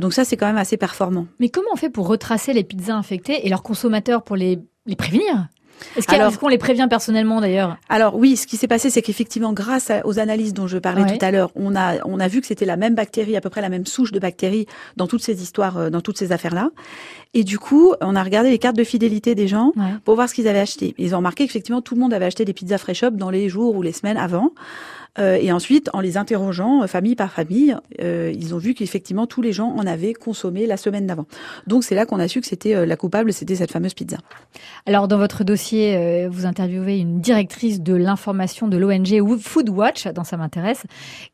Donc 0.00 0.12
ça, 0.12 0.24
c'est 0.24 0.36
quand 0.36 0.46
même 0.46 0.56
assez 0.56 0.76
performant. 0.76 1.26
Mais 1.38 1.48
comment 1.48 1.68
on 1.72 1.76
fait 1.76 1.90
pour 1.90 2.08
retracer 2.08 2.52
les 2.52 2.64
pizzas 2.64 2.94
infectées 2.94 3.46
et 3.46 3.48
leurs 3.48 3.62
consommateurs 3.62 4.22
pour 4.22 4.36
les, 4.36 4.58
les 4.86 4.96
prévenir? 4.96 5.48
Est-ce 5.96 6.38
qu'on 6.38 6.48
les 6.48 6.58
prévient 6.58 6.86
personnellement 6.88 7.40
d'ailleurs? 7.40 7.76
Alors 7.88 8.14
oui, 8.16 8.36
ce 8.36 8.46
qui 8.46 8.56
s'est 8.56 8.68
passé, 8.68 8.90
c'est 8.90 9.02
qu'effectivement, 9.02 9.52
grâce 9.52 9.90
aux 10.04 10.18
analyses 10.18 10.54
dont 10.54 10.66
je 10.66 10.78
parlais 10.78 11.06
tout 11.06 11.24
à 11.24 11.30
l'heure, 11.30 11.50
on 11.54 11.74
a 11.74 12.04
on 12.04 12.20
a 12.20 12.28
vu 12.28 12.40
que 12.40 12.46
c'était 12.46 12.66
la 12.66 12.76
même 12.76 12.94
bactérie, 12.94 13.36
à 13.36 13.40
peu 13.40 13.50
près 13.50 13.60
la 13.60 13.68
même 13.68 13.86
souche 13.86 14.12
de 14.12 14.18
bactéries 14.18 14.66
dans 14.96 15.06
toutes 15.06 15.22
ces 15.22 15.42
histoires, 15.42 15.78
euh, 15.78 15.90
dans 15.90 16.00
toutes 16.00 16.18
ces 16.18 16.32
affaires-là. 16.32 16.70
Et 17.32 17.44
du 17.44 17.58
coup, 17.58 17.94
on 18.00 18.16
a 18.16 18.22
regardé 18.22 18.50
les 18.50 18.58
cartes 18.58 18.76
de 18.76 18.84
fidélité 18.84 19.34
des 19.34 19.46
gens 19.48 19.72
pour 20.04 20.16
voir 20.16 20.28
ce 20.28 20.34
qu'ils 20.34 20.48
avaient 20.48 20.58
acheté. 20.60 20.94
Ils 20.98 21.14
ont 21.14 21.18
remarqué 21.18 21.46
qu'effectivement, 21.46 21.80
tout 21.80 21.94
le 21.94 22.00
monde 22.00 22.12
avait 22.12 22.26
acheté 22.26 22.44
des 22.44 22.52
pizzas 22.52 22.78
Fresh 22.78 23.04
Up 23.04 23.14
dans 23.14 23.30
les 23.30 23.48
jours 23.48 23.76
ou 23.76 23.82
les 23.82 23.92
semaines 23.92 24.16
avant. 24.16 24.52
Euh, 25.18 25.38
et 25.40 25.52
ensuite, 25.52 25.90
en 25.92 26.00
les 26.00 26.16
interrogeant 26.16 26.82
euh, 26.82 26.86
famille 26.86 27.16
par 27.16 27.32
famille, 27.32 27.76
euh, 28.00 28.32
ils 28.34 28.54
ont 28.54 28.58
vu 28.58 28.74
qu'effectivement 28.74 29.26
tous 29.26 29.42
les 29.42 29.52
gens 29.52 29.74
en 29.76 29.86
avaient 29.86 30.14
consommé 30.14 30.66
la 30.66 30.76
semaine 30.76 31.06
d'avant. 31.06 31.26
Donc 31.66 31.84
c'est 31.84 31.94
là 31.94 32.06
qu'on 32.06 32.20
a 32.20 32.28
su 32.28 32.40
que 32.40 32.46
c'était 32.46 32.86
la 32.86 32.96
coupable, 32.96 33.32
c'était 33.32 33.56
cette 33.56 33.72
fameuse 33.72 33.94
pizza. 33.94 34.18
Alors 34.86 35.08
dans 35.08 35.18
votre 35.18 35.44
dossier, 35.44 36.28
vous 36.28 36.46
interviewez 36.46 36.98
une 36.98 37.20
directrice 37.20 37.80
de 37.80 37.94
l'information 37.94 38.68
de 38.68 38.76
l'ONG 38.76 39.38
Foodwatch, 39.38 40.06
dans 40.08 40.24
ça 40.24 40.36
m'intéresse, 40.36 40.84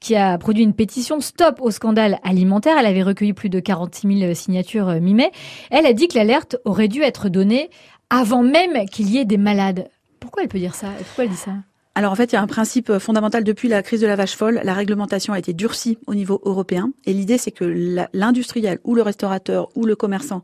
qui 0.00 0.16
a 0.16 0.38
produit 0.38 0.64
une 0.64 0.74
pétition 0.74 1.20
Stop 1.20 1.60
au 1.60 1.70
scandale 1.70 2.18
alimentaire. 2.22 2.76
Elle 2.78 2.86
avait 2.86 3.02
recueilli 3.02 3.32
plus 3.32 3.48
de 3.48 3.60
46 3.60 4.20
000 4.20 4.34
signatures 4.34 5.00
mi-mai. 5.00 5.30
Elle 5.70 5.85
a 5.86 5.92
dit 5.92 6.08
que 6.08 6.16
l'alerte 6.16 6.56
aurait 6.64 6.88
dû 6.88 7.02
être 7.02 7.28
donnée 7.28 7.70
avant 8.10 8.42
même 8.42 8.88
qu'il 8.88 9.08
y 9.10 9.18
ait 9.18 9.24
des 9.24 9.36
malades. 9.36 9.88
Pourquoi 10.20 10.42
elle 10.42 10.48
peut 10.48 10.58
dire 10.58 10.74
ça? 10.74 10.88
Pourquoi 10.98 11.24
elle 11.24 11.30
dit 11.30 11.36
ça? 11.36 11.52
Alors 11.96 12.12
en 12.12 12.14
fait, 12.14 12.30
il 12.30 12.34
y 12.34 12.38
a 12.38 12.42
un 12.42 12.46
principe 12.46 12.98
fondamental 12.98 13.42
depuis 13.42 13.68
la 13.68 13.82
crise 13.82 14.02
de 14.02 14.06
la 14.06 14.16
vache 14.16 14.36
folle. 14.36 14.60
La 14.62 14.74
réglementation 14.74 15.32
a 15.32 15.38
été 15.38 15.54
durcie 15.54 15.96
au 16.06 16.14
niveau 16.14 16.42
européen. 16.44 16.92
Et 17.06 17.14
l'idée, 17.14 17.38
c'est 17.38 17.52
que 17.52 17.64
l'industriel 18.12 18.80
ou 18.84 18.94
le 18.94 19.00
restaurateur 19.00 19.70
ou 19.74 19.86
le 19.86 19.96
commerçant 19.96 20.42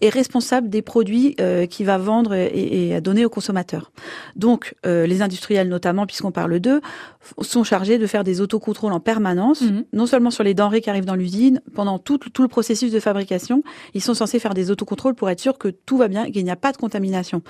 est 0.00 0.08
responsable 0.10 0.68
des 0.68 0.80
produits 0.80 1.34
euh, 1.40 1.66
qu'il 1.66 1.86
va 1.86 1.98
vendre 1.98 2.34
et, 2.34 2.92
et, 2.92 3.00
donner 3.00 3.24
aux 3.24 3.30
consommateurs. 3.30 3.90
Donc 4.36 4.76
euh, 4.86 5.04
les 5.04 5.22
industriels 5.22 5.68
notamment, 5.68 6.06
puisqu'on 6.06 6.30
parle 6.30 6.60
d'eux, 6.60 6.80
sont 7.40 7.64
chargés 7.64 7.98
de 7.98 8.06
faire 8.06 8.22
des 8.22 8.40
autocontrôles 8.40 8.92
en 8.92 9.00
permanence, 9.00 9.62
mhm. 9.62 9.84
non 9.92 10.06
seulement 10.06 10.30
sur 10.30 10.44
les 10.44 10.54
denrées 10.54 10.80
qui 10.80 10.90
arrivent 10.90 11.04
dans 11.04 11.16
l'usine, 11.16 11.60
pendant 11.74 11.98
tout, 11.98 12.18
tout 12.18 12.42
le 12.42 12.48
processus 12.48 12.92
de 12.92 13.00
fabrication, 13.00 13.64
ils 13.94 14.02
sont 14.02 14.14
censés 14.14 14.38
faire 14.38 14.54
des 14.54 14.70
autocontrôles 14.70 15.14
pour 15.14 15.30
être 15.30 15.40
sûr 15.40 15.58
que 15.58 15.68
tout 15.68 15.96
va 15.96 16.06
bien, 16.06 16.30
qu'il 16.30 16.44
n'y 16.44 16.50
a 16.50 16.56
pas 16.56 16.70
de 16.70 16.76
contamination. 16.76 17.42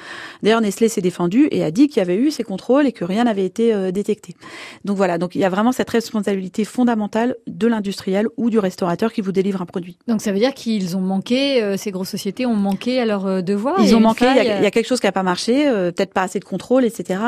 D'ailleurs, 0.42 0.62
Nestlé 0.62 0.88
s'est 0.88 1.02
défendu 1.02 1.48
et 1.50 1.64
a 1.64 1.70
dit 1.70 1.88
qu'il 1.88 1.98
y 1.98 2.00
avait 2.00 2.16
eu 2.16 2.30
ces 2.30 2.44
contrôles 2.44 2.86
et 2.86 2.92
que 2.92 3.04
rien 3.04 3.24
n'avait 3.24 3.41
été 3.44 3.74
euh, 3.74 3.90
détecté. 3.90 4.34
Donc 4.84 4.96
voilà, 4.96 5.18
donc 5.18 5.34
il 5.34 5.40
y 5.40 5.44
a 5.44 5.48
vraiment 5.48 5.72
cette 5.72 5.90
responsabilité 5.90 6.64
fondamentale 6.64 7.36
de 7.46 7.66
l'industriel 7.66 8.26
ou 8.36 8.50
du 8.50 8.58
restaurateur 8.58 9.12
qui 9.12 9.20
vous 9.20 9.32
délivre 9.32 9.62
un 9.62 9.66
produit. 9.66 9.98
Donc 10.08 10.20
ça 10.20 10.32
veut 10.32 10.38
dire 10.38 10.54
qu'ils 10.54 10.96
ont 10.96 11.00
manqué, 11.00 11.62
euh, 11.62 11.76
ces 11.76 11.90
grosses 11.90 12.10
sociétés 12.10 12.46
ont 12.46 12.54
manqué 12.54 13.00
à 13.00 13.06
leur 13.06 13.26
euh, 13.26 13.42
devoir. 13.42 13.80
Ils 13.80 13.94
ont 13.94 14.00
manqué, 14.00 14.26
il 14.26 14.44
y, 14.44 14.50
a, 14.50 14.70
quelque 14.70 14.86
chose 14.86 15.00
qui 15.00 15.06
n'a 15.06 15.12
pas 15.12 15.22
marché, 15.22 15.64
peut-être 15.94 16.12
pas 16.12 16.22
assez 16.22 16.38
de 16.38 16.44
contrôle, 16.44 16.84
etc. 16.84 17.20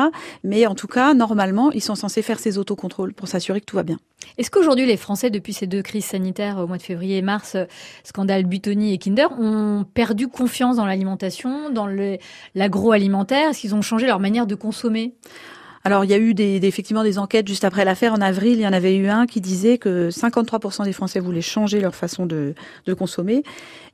Mais 0.43 0.67
en 0.67 0.75
tout 0.75 0.87
cas, 0.87 1.15
normalement, 1.15 1.71
ils 1.73 1.83
sont 1.83 1.95
censés 1.95 2.23
faire 2.23 2.39
ces 2.39 2.59
autocontrôles 2.59 3.13
pour 3.13 3.29
s'assurer 3.29 3.61
que 3.61 3.67
tout 3.67 3.77
va 3.77 3.83
bien. 3.83 3.99
Est-ce 4.39 4.51
qu'aujourd'hui 4.51 4.87
les 4.87 4.97
Français, 4.97 5.31
depuis 5.31 5.53
ces 5.53 5.67
deux 5.67 5.83
crises 5.83 6.07
sanitaires 6.07 6.59
au 6.59 6.67
mois 6.67 6.79
de 6.79 6.83
février 6.83 7.19
et 7.19 7.23
mars, 7.23 7.57
scandale 8.05 8.45
Butoni 8.45 8.93
et 8.93 8.99
Kinder, 8.99 9.29
ont 9.39 9.85
perdu 9.95 10.29
confiance 10.29 10.77
dans 10.77 10.87
l'alimentation, 10.87 11.71
dans 11.71 11.89
l'agroalimentaire? 12.55 13.51
Est-ce 13.51 13.61
qu'ils 13.61 13.75
ont 13.75 13.83
changé 13.83 14.07
leur 14.07 14.21
manière 14.21 14.47
de 14.47 14.55
consommer? 14.55 15.15
Alors, 15.87 16.03
il 16.03 16.11
y 16.11 16.15
a 16.15 16.19
eu 16.19 16.33
des, 16.33 16.65
effectivement 16.65 17.03
des 17.03 17.19
enquêtes 17.19 17.47
juste 17.47 17.63
après 17.63 17.85
l'affaire. 17.85 18.15
En 18.15 18.23
avril, 18.23 18.55
il 18.55 18.63
y 18.63 18.67
en 18.67 18.73
avait 18.73 18.97
eu 18.97 19.09
un 19.09 19.27
qui 19.27 19.43
disait 19.43 19.77
que 19.77 20.09
53% 20.09 20.85
des 20.85 20.95
Français 20.95 21.21
voulaient 21.21 21.43
changer 21.43 21.79
leur 21.79 21.95
façon 21.95 22.25
de, 22.25 22.55
de 22.87 22.95
consommer. 22.95 23.43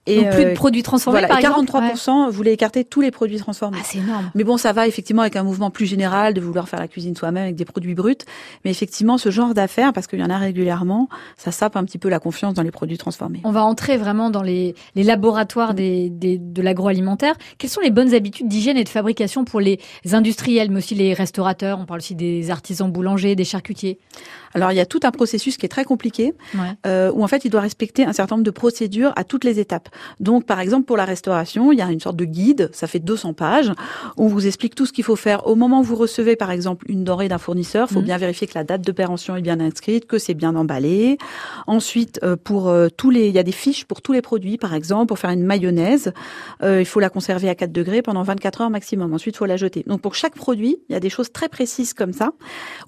Et 0.06 0.22
Donc 0.22 0.30
plus 0.30 0.44
de 0.44 0.50
euh, 0.50 0.54
produits 0.54 0.82
transformés, 0.82 1.26
par 1.26 1.40
43% 1.40 2.30
voulaient 2.30 2.54
écarter 2.54 2.84
tous 2.84 3.02
les 3.02 3.10
produits 3.10 3.36
transformés. 3.38 3.78
Ah, 3.80 3.84
c'est 3.84 3.98
énorme. 3.98 4.30
Mais 4.34 4.44
bon, 4.44 4.56
ça 4.56 4.72
va 4.72 4.86
effectivement 4.86 5.22
avec 5.22 5.36
un 5.36 5.42
mouvement 5.42 5.70
plus 5.70 5.84
général 5.84 6.32
de 6.32 6.40
vouloir 6.40 6.68
faire 6.68 6.80
la 6.80 6.88
cuisine 6.88 7.14
soi-même 7.14 7.42
avec 7.42 7.56
des 7.56 7.66
produits 7.66 7.94
bruts. 7.94 8.16
Mais 8.64 8.70
effectivement, 8.70 9.18
ce 9.18 9.30
genre 9.30 9.52
d'affaires, 9.52 9.92
parce 9.92 10.06
qu'il 10.06 10.18
y 10.18 10.24
en 10.24 10.30
a 10.30 10.38
régulièrement, 10.38 11.08
ça 11.36 11.52
sape 11.52 11.76
un 11.76 11.84
petit 11.84 11.98
peu 11.98 12.08
la 12.08 12.18
confiance 12.18 12.54
dans 12.54 12.62
les 12.62 12.70
produits 12.70 12.96
transformés. 12.96 13.40
On 13.44 13.52
va 13.52 13.62
entrer 13.62 13.98
vraiment 13.98 14.30
dans 14.30 14.42
les, 14.42 14.74
les 14.94 15.02
laboratoires 15.02 15.74
des, 15.74 16.08
des, 16.08 16.38
de 16.38 16.62
l'agroalimentaire. 16.62 17.34
Quelles 17.58 17.70
sont 17.70 17.82
les 17.82 17.90
bonnes 17.90 18.14
habitudes 18.14 18.48
d'hygiène 18.48 18.78
et 18.78 18.84
de 18.84 18.88
fabrication 18.88 19.44
pour 19.44 19.60
les 19.60 19.80
industriels, 20.12 20.70
mais 20.70 20.78
aussi 20.78 20.94
les 20.94 21.12
restaurateurs 21.12 21.79
On 21.80 21.86
parle 21.86 22.00
aussi 22.00 22.14
des 22.14 22.50
artisans 22.50 22.92
boulangers, 22.92 23.34
des 23.34 23.44
charcutiers. 23.44 23.98
Alors 24.52 24.70
il 24.70 24.76
y 24.76 24.80
a 24.80 24.86
tout 24.86 25.00
un 25.04 25.10
processus 25.10 25.56
qui 25.56 25.64
est 25.64 25.70
très 25.70 25.84
compliqué, 25.84 26.34
euh, 26.86 27.10
où 27.14 27.24
en 27.24 27.28
fait 27.28 27.44
il 27.44 27.50
doit 27.50 27.62
respecter 27.62 28.04
un 28.04 28.12
certain 28.12 28.36
nombre 28.36 28.44
de 28.44 28.50
procédures 28.50 29.12
à 29.16 29.24
toutes 29.24 29.44
les 29.44 29.60
étapes. 29.60 29.88
Donc 30.18 30.44
par 30.44 30.60
exemple 30.60 30.84
pour 30.84 30.98
la 30.98 31.06
restauration, 31.06 31.72
il 31.72 31.78
y 31.78 31.82
a 31.82 31.90
une 31.90 32.00
sorte 32.00 32.16
de 32.16 32.26
guide, 32.26 32.68
ça 32.72 32.86
fait 32.86 32.98
200 32.98 33.32
pages, 33.32 33.72
où 34.18 34.24
on 34.24 34.28
vous 34.28 34.46
explique 34.46 34.74
tout 34.74 34.84
ce 34.84 34.92
qu'il 34.92 35.04
faut 35.04 35.16
faire 35.16 35.46
au 35.46 35.54
moment 35.54 35.80
où 35.80 35.82
vous 35.84 35.96
recevez 35.96 36.36
par 36.36 36.50
exemple 36.50 36.84
une 36.90 37.02
denrée 37.02 37.28
d'un 37.28 37.38
fournisseur. 37.38 37.86
Il 37.90 37.94
faut 37.94 38.00
mhm. 38.00 38.06
bien 38.06 38.18
vérifier 38.18 38.46
que 38.46 38.54
la 38.54 38.64
date 38.64 38.82
de 38.82 38.92
péremption 38.92 39.36
est 39.36 39.42
bien 39.42 39.58
inscrite, 39.58 40.06
que 40.06 40.18
c'est 40.18 40.34
bien 40.34 40.54
emballé. 40.56 41.16
Ensuite 41.66 42.20
euh, 42.22 42.36
pour 42.36 42.68
euh, 42.68 42.88
tous 42.94 43.10
les, 43.10 43.28
il 43.28 43.34
y 43.34 43.38
a 43.38 43.42
des 43.42 43.52
fiches 43.52 43.86
pour 43.86 44.02
tous 44.02 44.12
les 44.12 44.22
produits 44.22 44.58
par 44.58 44.74
exemple 44.74 45.06
pour 45.06 45.18
faire 45.18 45.30
une 45.30 45.44
mayonnaise, 45.44 46.12
il 46.62 46.84
faut 46.84 47.00
la 47.00 47.08
conserver 47.08 47.48
à 47.48 47.54
4 47.54 47.72
degrés 47.72 48.02
pendant 48.02 48.22
24 48.22 48.60
heures 48.60 48.70
maximum. 48.70 49.14
Ensuite 49.14 49.36
il 49.36 49.38
faut 49.38 49.46
la 49.46 49.56
jeter. 49.56 49.84
Donc 49.86 50.02
pour 50.02 50.14
chaque 50.14 50.34
produit, 50.34 50.76
il 50.88 50.92
y 50.92 50.96
a 50.96 51.00
des 51.00 51.08
choses 51.08 51.32
très 51.32 51.48
précises 51.48 51.69
comme 51.96 52.12
ça, 52.12 52.32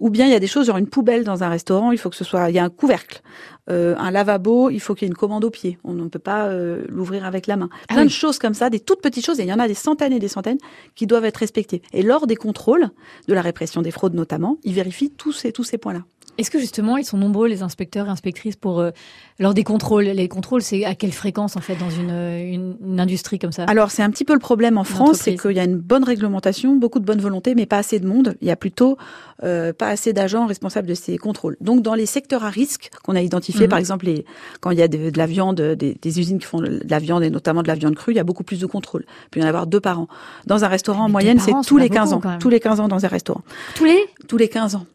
ou 0.00 0.10
bien 0.10 0.26
il 0.26 0.32
y 0.32 0.34
a 0.34 0.40
des 0.40 0.46
choses 0.46 0.66
genre 0.66 0.78
une 0.78 0.88
poubelle 0.88 1.24
dans 1.24 1.42
un 1.42 1.48
restaurant, 1.48 1.92
il 1.92 1.98
faut 1.98 2.10
que 2.10 2.16
ce 2.16 2.24
soit, 2.24 2.50
il 2.50 2.56
y 2.56 2.58
a 2.58 2.64
un 2.64 2.70
couvercle, 2.70 3.22
euh, 3.70 3.94
un 3.96 4.10
lavabo, 4.10 4.70
il 4.70 4.80
faut 4.80 4.94
qu'il 4.94 5.06
y 5.06 5.08
ait 5.08 5.12
une 5.12 5.16
commande 5.16 5.44
au 5.44 5.50
pied. 5.50 5.78
On 5.84 5.92
ne 5.92 6.08
peut 6.08 6.18
pas 6.18 6.46
euh, 6.46 6.84
l'ouvrir 6.88 7.24
avec 7.24 7.46
la 7.46 7.56
main. 7.56 7.68
Ah 7.88 7.94
Plein 7.94 8.04
de 8.04 8.10
choses 8.10 8.38
comme 8.38 8.54
ça, 8.54 8.70
des 8.70 8.80
toutes 8.80 9.00
petites 9.00 9.24
choses, 9.24 9.38
et 9.40 9.44
il 9.44 9.48
y 9.48 9.52
en 9.52 9.58
a 9.58 9.68
des 9.68 9.74
centaines 9.74 10.12
et 10.12 10.18
des 10.18 10.28
centaines 10.28 10.58
qui 10.94 11.06
doivent 11.06 11.24
être 11.24 11.38
respectées. 11.38 11.82
Et 11.92 12.02
lors 12.02 12.26
des 12.26 12.36
contrôles, 12.36 12.90
de 13.28 13.34
la 13.34 13.42
répression 13.42 13.82
des 13.82 13.90
fraudes 13.90 14.14
notamment, 14.14 14.58
ils 14.64 14.74
vérifient 14.74 15.10
tous 15.10 15.32
ces, 15.32 15.52
tous 15.52 15.64
ces 15.64 15.78
points-là. 15.78 16.02
Est-ce 16.38 16.50
que 16.50 16.58
justement 16.58 16.96
ils 16.96 17.04
sont 17.04 17.18
nombreux 17.18 17.46
les 17.46 17.62
inspecteurs 17.62 18.06
et 18.06 18.08
inspectrices 18.08 18.56
pour 18.56 18.80
euh, 18.80 18.90
lors 19.38 19.52
des 19.52 19.64
contrôles 19.64 20.04
Les 20.04 20.28
contrôles, 20.28 20.62
c'est 20.62 20.84
à 20.86 20.94
quelle 20.94 21.12
fréquence 21.12 21.56
en 21.56 21.60
fait 21.60 21.76
dans 21.76 21.90
une, 21.90 22.76
une, 22.80 23.00
industrie 23.00 23.38
comme 23.38 23.52
ça? 23.52 23.64
Alors 23.64 23.90
c'est 23.90 24.02
un 24.02 24.10
petit 24.10 24.24
peu 24.24 24.32
le 24.32 24.38
problème 24.38 24.78
en 24.78 24.84
France, 24.84 25.18
c'est 25.18 25.36
qu'il 25.36 25.52
y 25.52 25.60
a 25.60 25.64
une 25.64 25.76
bonne 25.76 26.04
réglementation, 26.04 26.74
beaucoup 26.76 27.00
de 27.00 27.04
bonne 27.04 27.20
volonté, 27.20 27.54
mais 27.54 27.66
pas 27.66 27.78
assez 27.78 28.00
de 28.00 28.06
monde. 28.06 28.34
Il 28.40 28.48
y 28.48 28.50
a 28.50 28.56
plutôt 28.56 28.96
euh, 29.44 29.74
pas 29.74 29.88
assez 29.88 30.14
d'agents 30.14 30.46
responsables 30.46 30.88
de 30.88 30.94
ces 30.94 31.18
contrôles. 31.18 31.58
Donc 31.60 31.82
dans 31.82 31.94
les 31.94 32.06
secteurs 32.06 32.44
à 32.44 32.50
risque 32.50 32.90
qu'on 33.02 33.14
a 33.14 33.20
identifiés, 33.20 33.51
mhm. 33.60 33.68
par 33.68 33.78
exemple 33.78 34.06
les, 34.06 34.24
quand 34.60 34.70
il 34.70 34.78
y 34.78 34.82
a 34.82 34.88
de, 34.88 35.10
de 35.10 35.18
la 35.18 35.26
viande, 35.26 35.60
des, 35.60 35.94
des, 35.94 36.20
usines 36.20 36.38
qui 36.38 36.46
font 36.46 36.60
de 36.60 36.80
la 36.88 36.98
viande 36.98 37.22
et 37.22 37.30
notamment 37.30 37.62
de 37.62 37.68
la 37.68 37.74
viande 37.74 37.94
crue, 37.94 38.12
il 38.12 38.16
y 38.16 38.20
a 38.20 38.24
beaucoup 38.24 38.44
plus 38.44 38.60
de 38.60 38.66
contrôles. 38.66 39.04
Il 39.26 39.30
peut 39.30 39.40
y 39.40 39.42
en 39.42 39.46
avoir 39.46 39.66
deux 39.66 39.80
par 39.80 40.00
an. 40.00 40.08
Dans 40.46 40.64
un 40.64 40.68
restaurant 40.68 41.04
en 41.04 41.08
moyenne, 41.08 41.38
c'est 41.38 41.52
tous 41.66 41.78
les 41.78 41.88
15 41.88 42.12
ans. 42.12 42.22
Tous 42.40 42.50
les 42.50 42.60
15 42.60 42.80
ans 42.80 42.88
dans 42.88 43.04
un 43.04 43.08
restaurant. 43.08 43.42
Tous 43.74 43.84
les 43.84 43.98
Tous 44.28 44.36
les 44.36 44.48
15 44.48 44.76
ans 44.76 44.86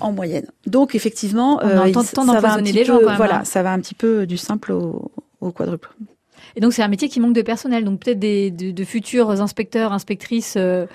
en 0.00 0.12
moyenne. 0.12 0.46
Donc 0.66 0.94
effectivement, 0.94 1.60
on 1.62 1.66
euh, 1.66 1.92
ça 1.92 2.40
va 2.40 2.54
un 2.54 2.60
les 2.60 2.84
gens 2.84 2.98
peu, 2.98 3.04
quand 3.04 3.10
même, 3.10 3.16
Voilà, 3.16 3.40
hein. 3.40 3.44
ça 3.44 3.62
va 3.62 3.72
un 3.72 3.78
petit 3.78 3.94
peu 3.94 4.26
du 4.26 4.36
simple 4.36 4.72
au, 4.72 5.52
quadruple. 5.52 5.90
Et 6.56 6.60
donc 6.60 6.72
c'est 6.72 6.82
un 6.82 6.88
métier 6.88 7.08
qui 7.08 7.20
manque 7.20 7.34
de 7.34 7.42
personnel. 7.42 7.84
Donc 7.84 8.00
peut-être 8.00 8.18
des 8.18 8.50
de, 8.50 8.84
futurs 8.84 9.30
inspecteurs, 9.30 9.92
inspectrices 9.92 10.54
euh, 10.56 10.86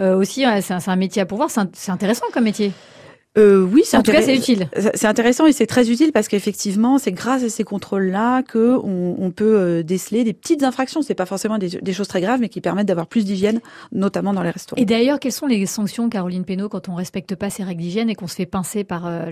euh, 0.00 0.16
aussi. 0.16 0.44
C'est 0.62 0.88
un, 0.88 0.96
métier 0.96 1.22
à 1.22 1.26
pourvoir. 1.26 1.50
C'est 1.50 1.90
intéressant 1.90 2.26
comme 2.32 2.44
métier. 2.44 2.72
Euh, 3.38 3.64
oui, 3.64 3.82
c'est 3.84 3.96
en 3.96 4.02
tout 4.02 4.10
cas 4.10 4.22
c'est 4.22 4.36
utile. 4.36 4.68
C'est 4.94 5.06
intéressant 5.06 5.46
et 5.46 5.52
c'est 5.52 5.66
très 5.66 5.88
utile 5.88 6.10
parce 6.10 6.26
qu'effectivement, 6.26 6.98
c'est 6.98 7.12
grâce 7.12 7.44
à 7.44 7.48
ces 7.48 7.62
contrôles-là 7.62 8.42
que 8.42 8.76
on, 8.82 9.16
on, 9.20 9.30
peut 9.30 9.56
euh, 9.56 9.82
déceler 9.84 10.24
des 10.24 10.32
petites 10.32 10.64
infractions. 10.64 11.00
C'est 11.00 11.14
pas 11.14 11.26
forcément 11.26 11.56
des, 11.56 11.68
des, 11.68 11.92
choses 11.92 12.08
très 12.08 12.20
graves, 12.20 12.40
mais 12.40 12.48
qui 12.48 12.60
permettent 12.60 12.88
d'avoir 12.88 13.06
plus 13.06 13.24
d'hygiène, 13.24 13.60
notamment 13.92 14.32
dans 14.32 14.42
les 14.42 14.50
restaurants. 14.50 14.82
Et 14.82 14.84
d'ailleurs, 14.84 15.20
quelles 15.20 15.30
sont 15.30 15.46
les 15.46 15.64
sanctions, 15.66 16.08
Caroline 16.08 16.44
Pénaud, 16.44 16.68
quand 16.68 16.88
on 16.88 16.96
respecte 16.96 17.36
pas 17.36 17.50
ces 17.50 17.62
règles 17.62 17.82
d'hygiène 17.82 18.10
et 18.10 18.16
qu'on 18.16 18.26
se 18.26 18.34
fait 18.34 18.46
pincer 18.46 18.82
par 18.82 19.06
euh, 19.06 19.26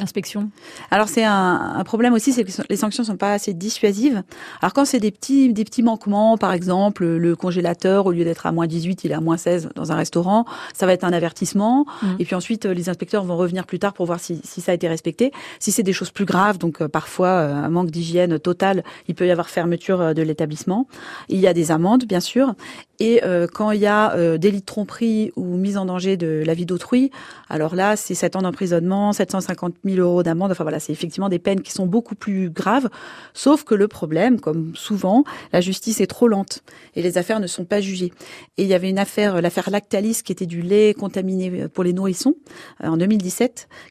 l'inspection? 0.00 0.50
Alors 0.90 1.08
c'est 1.08 1.24
un, 1.24 1.74
un, 1.76 1.84
problème 1.84 2.12
aussi, 2.12 2.32
c'est 2.32 2.42
que 2.42 2.50
les 2.68 2.76
sanctions 2.76 3.04
sont 3.04 3.16
pas 3.16 3.34
assez 3.34 3.54
dissuasives. 3.54 4.24
Alors 4.62 4.72
quand 4.72 4.84
c'est 4.84 5.00
des 5.00 5.12
petits 5.12 5.52
des 5.52 5.64
petits 5.64 5.84
manquements, 5.84 6.36
par 6.38 6.52
exemple 6.52 7.04
le 7.04 7.36
congélateur 7.36 8.06
au 8.06 8.10
lieu 8.10 8.24
d'être 8.24 8.46
à 8.46 8.52
moins 8.52 8.66
18, 8.66 9.04
il 9.04 9.12
est 9.12 9.14
à 9.14 9.20
moins 9.20 9.36
16 9.36 9.68
dans 9.76 9.92
un 9.92 9.96
restaurant, 9.96 10.44
ça 10.72 10.86
va 10.86 10.92
être 10.92 11.04
un 11.04 11.12
avertissement. 11.12 11.86
Mmh. 12.02 12.06
Et 12.18 12.24
puis 12.24 12.34
ensuite, 12.34 12.64
les 12.64 12.88
inspecteurs 12.88 13.22
vont 13.22 13.43
revenir 13.44 13.66
plus 13.66 13.78
tard 13.78 13.92
pour 13.92 14.06
voir 14.06 14.20
si, 14.20 14.40
ça 14.42 14.72
a 14.72 14.74
été 14.74 14.88
respecté. 14.88 15.32
Si 15.60 15.70
c'est 15.72 15.82
des 15.82 15.92
choses 15.92 16.10
plus 16.10 16.24
graves, 16.24 16.58
donc 16.58 16.82
euh, 16.82 16.88
parfois 16.88 17.28
euh, 17.28 17.54
un 17.54 17.68
manque 17.68 17.90
d'hygiène 17.90 18.38
total, 18.38 18.82
il 19.08 19.14
peut 19.14 19.26
y 19.26 19.30
avoir 19.30 19.48
fermeture 19.48 20.00
euh, 20.00 20.14
de 20.14 20.22
l'établissement. 20.22 20.88
Il 21.28 21.38
y 21.38 21.46
a 21.46 21.54
des 21.54 21.70
amendes, 21.70 22.04
bien 22.04 22.20
sûr. 22.20 22.54
Et 23.00 23.22
quand 23.52 23.72
il 23.72 23.80
y 23.80 23.88
a 23.88 24.38
délit 24.38 24.60
de 24.60 24.64
tromperie 24.64 25.32
ou 25.34 25.56
mise 25.56 25.76
en 25.76 25.84
danger 25.84 26.16
de 26.16 26.44
la 26.46 26.54
vie 26.54 26.64
d'autrui, 26.64 27.10
alors 27.48 27.74
là, 27.74 27.96
c'est 27.96 28.14
7 28.14 28.36
ans 28.36 28.42
d'emprisonnement, 28.42 29.12
750 29.12 29.74
000 29.84 29.98
euros 29.98 30.22
d'amende. 30.22 30.52
Enfin 30.52 30.62
voilà, 30.62 30.78
c'est 30.78 30.92
effectivement 30.92 31.28
des 31.28 31.40
peines 31.40 31.60
qui 31.60 31.72
sont 31.72 31.86
beaucoup 31.86 32.14
plus 32.14 32.50
graves. 32.50 32.88
Sauf 33.32 33.64
que 33.64 33.74
le 33.74 33.88
problème, 33.88 34.40
comme 34.40 34.76
souvent, 34.76 35.24
la 35.52 35.60
justice 35.60 36.00
est 36.00 36.06
trop 36.06 36.28
lente 36.28 36.62
et 36.94 37.02
les 37.02 37.18
affaires 37.18 37.40
ne 37.40 37.48
sont 37.48 37.64
pas 37.64 37.80
jugées. 37.80 38.12
Et 38.58 38.62
il 38.62 38.68
y 38.68 38.74
avait 38.74 38.90
une 38.90 39.00
affaire, 39.00 39.42
l'affaire 39.42 39.70
Lactalis, 39.70 40.20
qui 40.24 40.30
était 40.30 40.46
du 40.46 40.62
lait 40.62 40.94
contaminé 40.94 41.66
pour 41.66 41.82
les 41.82 41.92
nourrissons 41.92 42.36
en 42.80 42.96
2017 42.96 43.33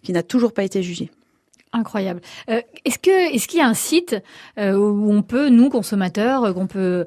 qui 0.01 0.12
n'a 0.12 0.23
toujours 0.23 0.53
pas 0.53 0.63
été 0.63 0.83
jugé. 0.83 1.09
Incroyable. 1.75 2.22
Euh, 2.51 2.62
est-ce 2.86 3.00
que 3.00 3.34
est-ce 3.34 3.48
qu'il 3.48 3.58
y 3.58 3.62
a 3.63 3.68
un 3.68 3.74
site 3.74 4.15
euh, 4.60 4.75
où 4.75 5.12
on 5.12 5.24
peut 5.24 5.50
nous 5.50 5.72
consommateurs 5.72 6.44
euh, 6.44 6.53
qu'on 6.53 6.68
peut 6.68 7.06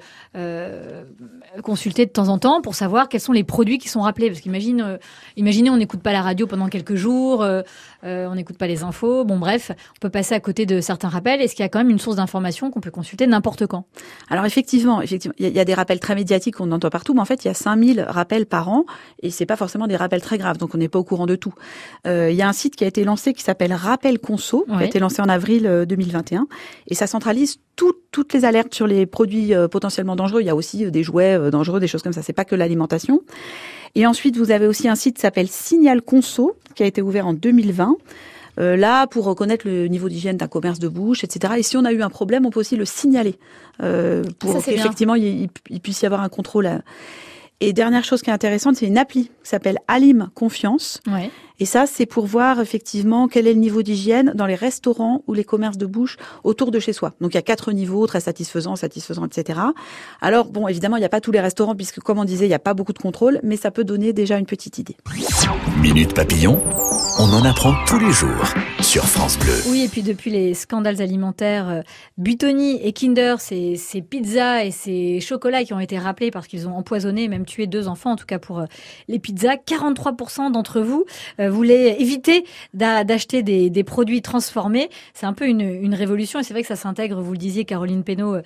consulter 1.63 2.05
de 2.05 2.11
temps 2.11 2.29
en 2.29 2.39
temps 2.39 2.61
pour 2.61 2.75
savoir 2.75 3.09
quels 3.09 3.21
sont 3.21 3.33
les 3.33 3.45
produits 3.45 3.79
qui 3.79 3.89
sont 3.89 4.01
rappelés? 4.01 4.29
Parce 4.29 4.41
qu'imagine 4.41 4.99
imaginez 5.37 5.71
on 5.71 5.77
n'écoute 5.77 6.03
pas 6.03 6.13
la 6.13 6.21
radio 6.21 6.49
pendant 6.49 6.69
quelques 6.69 6.97
jours, 6.97 7.47
on 8.03 8.35
n'écoute 8.35 8.59
pas 8.59 8.67
les 8.67 8.83
infos, 8.83 9.25
bon 9.25 9.39
bref, 9.39 9.71
on 9.71 10.01
peut 10.01 10.11
passer 10.11 10.35
à 10.35 10.41
côté 10.41 10.67
de 10.67 10.81
certains 10.81 11.09
rappels. 11.09 11.41
Est-ce 11.41 11.55
qu'il 11.55 11.63
y 11.63 11.67
a 11.67 11.69
quand 11.69 11.79
même 11.79 11.91
une 11.91 11.99
source 11.99 12.17
d'information 12.17 12.71
qu'on 12.71 12.81
peut 12.81 12.91
consulter 12.91 13.27
n'importe 13.27 13.67
quand? 13.67 13.85
Alors 14.29 14.45
effectivement, 14.45 15.01
effectivement, 15.01 15.35
il 15.39 15.49
y, 15.49 15.61
a 15.61 15.65
des 15.65 15.75
rappels 15.75 16.01
très 16.01 16.15
médiatiques 16.15 16.57
qu'on 16.57 16.73
entend 16.73 16.91
partout, 16.91 17.15
mais 17.15 17.21
en 17.21 17.25
fait 17.25 17.45
il 17.45 17.49
y 17.49 17.51
a 17.51 17.55
5000 17.55 18.05
rappels 18.07 18.47
par 18.47 18.69
an 18.69 18.85
et 19.23 19.31
c'est 19.31 19.47
pas 19.47 19.57
forcément 19.57 19.87
des 19.87 19.97
rappels 19.97 20.21
très 20.21 20.39
graves, 20.39 20.59
donc 20.59 20.75
on 20.75 20.79
n'est 20.79 20.89
pas 20.89 20.99
au 20.99 21.05
courant 21.05 21.27
de 21.27 21.37
tout. 21.37 21.55
Il 22.05 22.35
y 22.35 22.43
a 22.43 22.49
un 22.49 22.53
site 22.53 22.77
qui 22.77 22.85
a 22.85 22.89
été 22.89 23.05
lancé 23.05 23.33
qui 23.33 23.43
s'appelle 23.43 23.73
Rappel 23.73 24.19
Conso 24.19 24.56
qui 24.65 24.73
a 24.73 24.85
été 24.85 24.99
lancé 24.99 25.21
en 25.21 25.29
avril 25.29 25.85
2021. 25.89 26.43
Euh, 26.43 26.45
et 26.89 26.95
ça 26.95 27.07
centralise 27.07 27.59
toutes 27.77 28.33
les 28.33 28.45
alertes 28.45 28.75
sur 28.75 28.87
les 28.87 29.07
produits 29.07 29.55
euh, 29.55 29.69
potentiellement 29.69 30.17
dangereux. 30.17 30.41
Il 30.41 30.47
y 30.47 30.51
a 30.51 30.55
aussi 30.55 30.85
euh, 30.85 30.91
des 30.91 31.03
jouets 31.03 31.51
dangereux, 31.51 31.81
des 31.81 31.89
choses 31.89 32.03
comme 32.03 32.13
ça. 32.13 32.23
C'est 32.23 32.33
pas 32.33 32.45
que 32.45 32.55
l'alimentation. 32.55 33.21
Et 33.95 34.07
ensuite, 34.07 34.37
vous 34.37 34.51
avez 34.51 34.67
aussi 34.67 34.89
un 34.89 34.95
site 34.95 35.17
qui 35.17 35.23
s'appelle 35.23 35.49
Signal 35.49 36.03
Conso, 36.03 36.57
qui 36.75 36.83
a 36.83 36.87
été 36.87 37.03
ouvert 37.03 37.27
en 37.27 37.33
2020. 37.33 37.97
là, 38.59 39.07
pour 39.07 39.25
reconnaître 39.25 39.67
le 39.67 39.87
niveau 39.87 40.09
d'hygiène 40.09 40.37
d'un 40.37 40.49
commerce 40.49 40.79
de 40.79 40.89
bouche, 40.89 41.25
etc. 41.25 41.55
Et 41.59 41.63
si 41.63 41.77
on 41.77 41.85
a 41.85 41.93
eu 41.93 42.03
un 42.03 42.11
problème, 42.11 42.47
on 42.47 42.51
peut 42.51 42.61
aussi 42.61 42.77
le 42.77 42.85
signaler 42.85 43.39
pour 44.39 44.63
qu'effectivement 44.65 45.15
il, 45.15 45.49
il, 45.71 45.81
puisse 45.81 46.03
y 46.03 46.07
avoir 46.07 46.23
un 46.23 46.29
contrôle. 46.29 46.83
Et 47.61 47.73
dernière 47.73 48.05
chose 48.05 48.23
qui 48.23 48.29
est 48.31 48.35
intéressante, 48.35 48.77
c'est 48.77 48.87
une 48.87 48.99
appli 48.99 49.25
qui 49.25 49.31
s'appelle 49.51 49.79
Alim 49.89 50.29
Confiance. 50.35 51.01
Ouais. 51.07 51.31
Et 51.59 51.65
ça, 51.65 51.87
c'est 51.87 52.07
pour 52.07 52.27
voir 52.27 52.61
effectivement 52.61 53.29
quel 53.29 53.47
est 53.47 53.55
le 53.55 53.61
niveau 53.61 53.83
d'hygiène 53.83 54.33
dans 54.35 54.47
les 54.47 54.55
restaurants 54.55 55.23
ou 55.27 55.35
les 55.35 55.45
commerces 55.45 55.79
de 55.79 55.87
bouche 55.87 56.17
autour 56.45 56.71
de 56.71 56.79
chez 56.79 56.93
soi. 56.93 57.15
Donc 57.21 57.33
il 57.33 57.37
y 57.37 57.39
a 57.39 57.43
quatre 57.43 57.73
niveaux, 57.73 58.07
très 58.07 58.21
satisfaisant, 58.21 58.77
satisfaisant, 58.77 59.27
etc. 59.27 59.61
Alors 60.21 60.47
bon, 60.51 60.69
évidemment, 60.69 60.97
il 60.97 61.01
n'y 61.01 61.07
a 61.07 61.11
pas 61.11 61.21
tous 61.21 61.33
les 61.33 61.41
restaurants 61.41 61.75
puisque, 61.75 62.01
comme 62.01 62.19
on 62.19 62.25
disait, 62.25 62.47
il 62.47 62.49
n'y 62.49 62.55
a 62.55 62.59
pas 62.59 62.75
beaucoup 62.75 62.93
de 62.93 62.99
contrôle, 62.99 63.41
mais 63.43 63.57
ça 63.57 63.71
peut 63.71 63.85
donner 63.85 64.13
déjà 64.13 64.39
une 64.39 64.47
petite 64.47 64.79
idée. 64.79 64.97
Minute 65.81 66.15
Papillon, 66.15 66.63
on 67.19 67.33
en 67.33 67.45
apprend 67.45 67.75
tous 67.87 67.99
les 67.99 68.13
jours 68.13 68.55
sur 68.81 69.05
France 69.05 69.39
Bleu. 69.39 69.55
Oui, 69.69 69.83
et 69.85 69.89
puis 69.89 70.03
depuis 70.03 70.31
les 70.31 70.55
scandales 70.55 71.01
alimentaires, 71.01 71.69
euh, 71.69 71.81
Butoni 72.19 72.81
et 72.83 72.93
Kinder, 72.93 73.37
ces, 73.41 73.77
ces 73.77 74.03
pizzas 74.03 74.65
et 74.65 74.71
ces 74.71 75.21
chocolats 75.21 75.65
qui 75.65 75.73
ont 75.73 75.81
été 75.81 75.99
rappelés 75.99 76.31
parce 76.31 76.47
qu'ils 76.47 76.69
ont 76.69 76.77
empoisonné, 76.77 77.29
même 77.29 77.45
tué 77.45 77.67
deux 77.67 77.89
enfants, 77.89 78.13
en 78.13 78.17
tout 78.17 78.27
cas 78.27 78.39
pour 78.39 78.61
euh, 78.61 78.65
les 79.09 79.19
pizzas, 79.19 79.57
43% 79.57 80.53
d'entre 80.53 80.81
vous 80.81 81.05
euh, 81.41 81.46
voulait 81.51 82.01
éviter 82.01 82.45
d'acheter 82.75 83.43
des, 83.43 83.85
produits 83.85 84.23
transformés. 84.23 84.89
C'est 85.15 85.27
un 85.27 85.33
peu 85.33 85.47
une, 85.47 85.95
révolution 85.95 86.41
et 86.41 86.43
c'est 86.43 86.53
vrai 86.53 86.63
que 86.63 86.69
ça 86.69 86.77
s'intègre, 86.77 87.21
vous 87.21 87.33
le 87.33 87.39
disiez, 87.39 87.65
Caroline 87.65 88.03
Pénaud, 88.03 88.35
euh, 88.35 88.43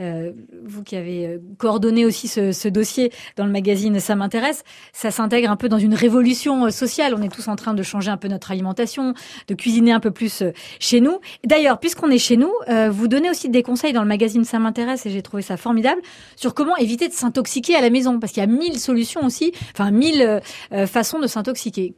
euh, 0.00 0.32
vous 0.64 0.82
qui 0.82 0.96
avez 0.96 1.38
coordonné 1.58 2.04
aussi 2.04 2.26
ce, 2.28 2.68
dossier 2.68 3.12
dans 3.36 3.44
le 3.44 3.52
magazine 3.52 4.00
Ça 4.00 4.16
m'intéresse, 4.16 4.64
ça 4.92 5.10
s'intègre 5.10 5.50
un 5.50 5.56
peu 5.56 5.68
dans 5.68 5.78
une 5.78 5.94
révolution 5.94 6.70
sociale. 6.70 7.14
On 7.16 7.22
est 7.22 7.28
tous 7.28 7.48
en 7.48 7.56
train 7.56 7.74
de 7.74 7.82
changer 7.82 8.10
un 8.10 8.16
peu 8.16 8.28
notre 8.28 8.50
alimentation, 8.50 9.14
de 9.48 9.54
cuisiner 9.54 9.92
un 9.92 10.00
peu 10.00 10.10
plus 10.10 10.42
chez 10.80 11.00
nous. 11.00 11.20
D'ailleurs, 11.44 11.78
puisqu'on 11.78 12.10
est 12.10 12.18
chez 12.18 12.36
nous, 12.36 12.52
vous 12.90 13.08
donnez 13.08 13.30
aussi 13.30 13.48
des 13.48 13.62
conseils 13.62 13.92
dans 13.92 14.02
le 14.02 14.08
magazine 14.08 14.44
Ça 14.44 14.58
m'intéresse 14.58 15.06
et 15.06 15.10
j'ai 15.10 15.22
trouvé 15.22 15.42
ça 15.42 15.56
formidable 15.56 16.00
sur 16.36 16.54
comment 16.54 16.76
éviter 16.76 17.08
de 17.08 17.12
s'intoxiquer 17.12 17.76
à 17.76 17.80
la 17.80 17.90
maison 17.90 18.18
parce 18.18 18.32
qu'il 18.32 18.42
y 18.42 18.44
a 18.44 18.48
mille 18.48 18.78
solutions 18.78 19.24
aussi, 19.24 19.52
enfin 19.74 19.90
mille 19.90 20.40
façons 20.86 21.20
de 21.20 21.26
s'intoxiquer 21.26 21.94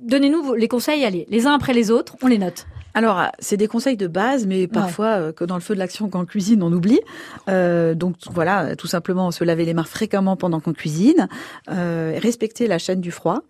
donnez-nous 0.00 0.54
les 0.54 0.68
conseils, 0.68 1.04
allez, 1.04 1.26
les 1.28 1.46
uns 1.46 1.54
après 1.54 1.72
les 1.72 1.90
autres, 1.90 2.16
on 2.22 2.26
les 2.26 2.38
note. 2.38 2.66
Alors, 2.94 3.18
euh, 3.18 3.26
c'est 3.38 3.56
des 3.56 3.68
conseils 3.68 3.96
de 3.96 4.06
base, 4.06 4.46
mais 4.46 4.66
parfois, 4.66 5.06
euh, 5.06 5.32
que 5.32 5.44
dans 5.44 5.54
le 5.54 5.60
feu 5.60 5.74
de 5.74 5.78
l'action, 5.78 6.08
quand 6.08 6.20
on 6.20 6.24
cuisine, 6.26 6.62
on 6.62 6.72
oublie. 6.72 7.00
Euh, 7.48 7.94
donc, 7.94 8.16
voilà, 8.30 8.76
tout 8.76 8.86
simplement, 8.86 9.30
se 9.30 9.44
laver 9.44 9.64
les 9.64 9.74
mains 9.74 9.84
fréquemment 9.84 10.36
pendant 10.36 10.60
qu'on 10.60 10.72
cuisine, 10.72 11.28
respecter 11.68 12.66
la 12.66 12.78
chaîne 12.78 13.00
du 13.00 13.10
froid, 13.10 13.40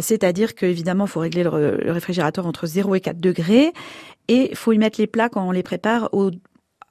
c'est-à-dire 0.00 0.54
qu'évidemment, 0.54 1.04
il 1.06 1.10
faut 1.10 1.20
régler 1.20 1.44
le, 1.44 1.92
réfrigérateur 1.92 2.46
entre 2.46 2.66
0 2.66 2.94
et 2.94 3.00
4 3.00 3.20
degrés, 3.20 3.72
et 4.28 4.50
il 4.50 4.56
faut 4.56 4.72
y 4.72 4.78
mettre 4.78 5.00
les 5.00 5.06
plats 5.06 5.28
quand 5.28 5.46
on 5.46 5.52
les 5.52 5.62
prépare 5.62 6.08
au 6.12 6.30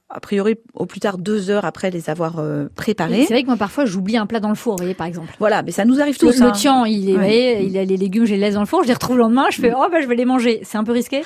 a 0.08 0.20
priori 0.20 0.54
au 0.74 0.86
plus 0.86 1.00
tard 1.00 1.18
deux 1.18 1.50
heures 1.50 1.64
après 1.64 1.90
les 1.90 2.08
avoir 2.10 2.38
euh, 2.38 2.66
préparés. 2.74 3.24
C'est 3.26 3.34
vrai 3.34 3.42
que 3.42 3.48
moi 3.48 3.56
parfois 3.56 3.86
j'oublie 3.86 4.16
un 4.16 4.26
plat 4.26 4.40
dans 4.40 4.48
le 4.48 4.54
four, 4.54 4.74
vous 4.76 4.82
voyez 4.84 4.94
par 4.94 5.06
exemple. 5.06 5.34
Voilà, 5.38 5.62
mais 5.62 5.72
ça 5.72 5.84
nous 5.84 6.00
arrive 6.00 6.16
tous. 6.16 6.38
Le, 6.38 6.42
hein. 6.42 6.46
le 6.46 6.52
tian, 6.52 6.84
il, 6.84 7.08
est, 7.08 7.12
vous 7.12 7.18
voyez, 7.18 7.62
il 7.64 7.76
a 7.76 7.84
les 7.84 7.96
légumes, 7.96 8.24
je 8.24 8.34
les 8.34 8.40
laisse 8.40 8.54
dans 8.54 8.60
le 8.60 8.66
four, 8.66 8.82
je 8.82 8.88
les 8.88 8.94
retrouve 8.94 9.16
le 9.16 9.22
lendemain, 9.22 9.46
je 9.50 9.60
fais 9.60 9.72
oh 9.76 9.86
bah 9.90 10.00
je 10.00 10.06
vais 10.06 10.14
les 10.14 10.24
manger. 10.24 10.60
C'est 10.62 10.78
un 10.78 10.84
peu 10.84 10.92
risqué? 10.92 11.22